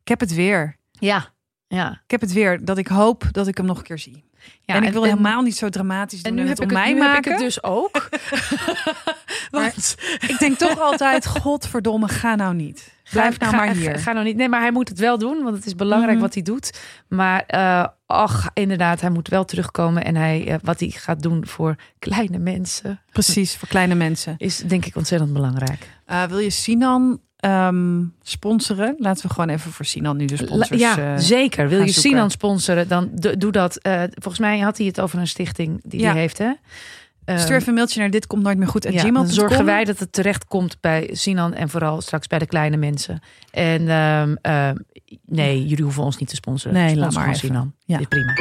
[0.03, 0.77] ik heb het weer.
[0.93, 1.29] Ja.
[1.69, 1.91] Ja.
[2.05, 2.65] Ik heb het weer.
[2.65, 4.25] Dat ik hoop dat ik hem nog een keer zie.
[4.63, 6.93] ja en ik wil helemaal niet zo dramatisch doen En nu heb, ik het, mij
[6.93, 7.33] nu heb maken.
[7.33, 8.09] ik het dus ook.
[9.51, 9.95] Want
[10.29, 12.93] Ik denk toch altijd, godverdomme, ga nou niet.
[13.11, 13.91] Blijf nou ga- maar hier.
[13.91, 14.37] Ga, ga nou niet.
[14.37, 16.23] Nee, maar hij moet het wel doen, want het is belangrijk Mhm.
[16.23, 16.81] wat hij doet.
[17.09, 20.05] Maar eh, ach, inderdaad, hij moet wel terugkomen.
[20.05, 24.35] En hij, eh, wat hij gaat doen voor kleine mensen Precies, voor kleine mensen.
[24.39, 25.89] is denk ik ontzettend belangrijk.
[26.07, 28.95] Eh, wil je Sinan ehm, sponsoren?
[28.99, 30.81] Laten we gewoon even voor Sinan nu de sponsors...
[30.81, 31.69] ja, eh, zeker.
[31.69, 32.11] Wil je zoeken.
[32.11, 33.77] Sinan sponsoren, dan do- doe dat.
[33.77, 36.11] Eh, volgens mij had hij het over een stichting die Ja.
[36.13, 36.51] hij heeft, hè?
[37.31, 38.87] Eh, Stuur even een mailtje naar dit komt nooit meer goed.
[38.91, 42.47] ja, dan zorgen wij dat het terecht komt bij Sinan en vooral straks bij de
[42.47, 43.21] kleine mensen.
[43.51, 44.77] En ehm, ehm,
[45.27, 46.77] nee, jullie hoeven ons niet te sponsoren.
[46.77, 47.49] Nee, Sponsor laat maar even.
[47.49, 47.75] Sinan.
[47.85, 47.99] Ja.
[47.99, 48.35] Is prima.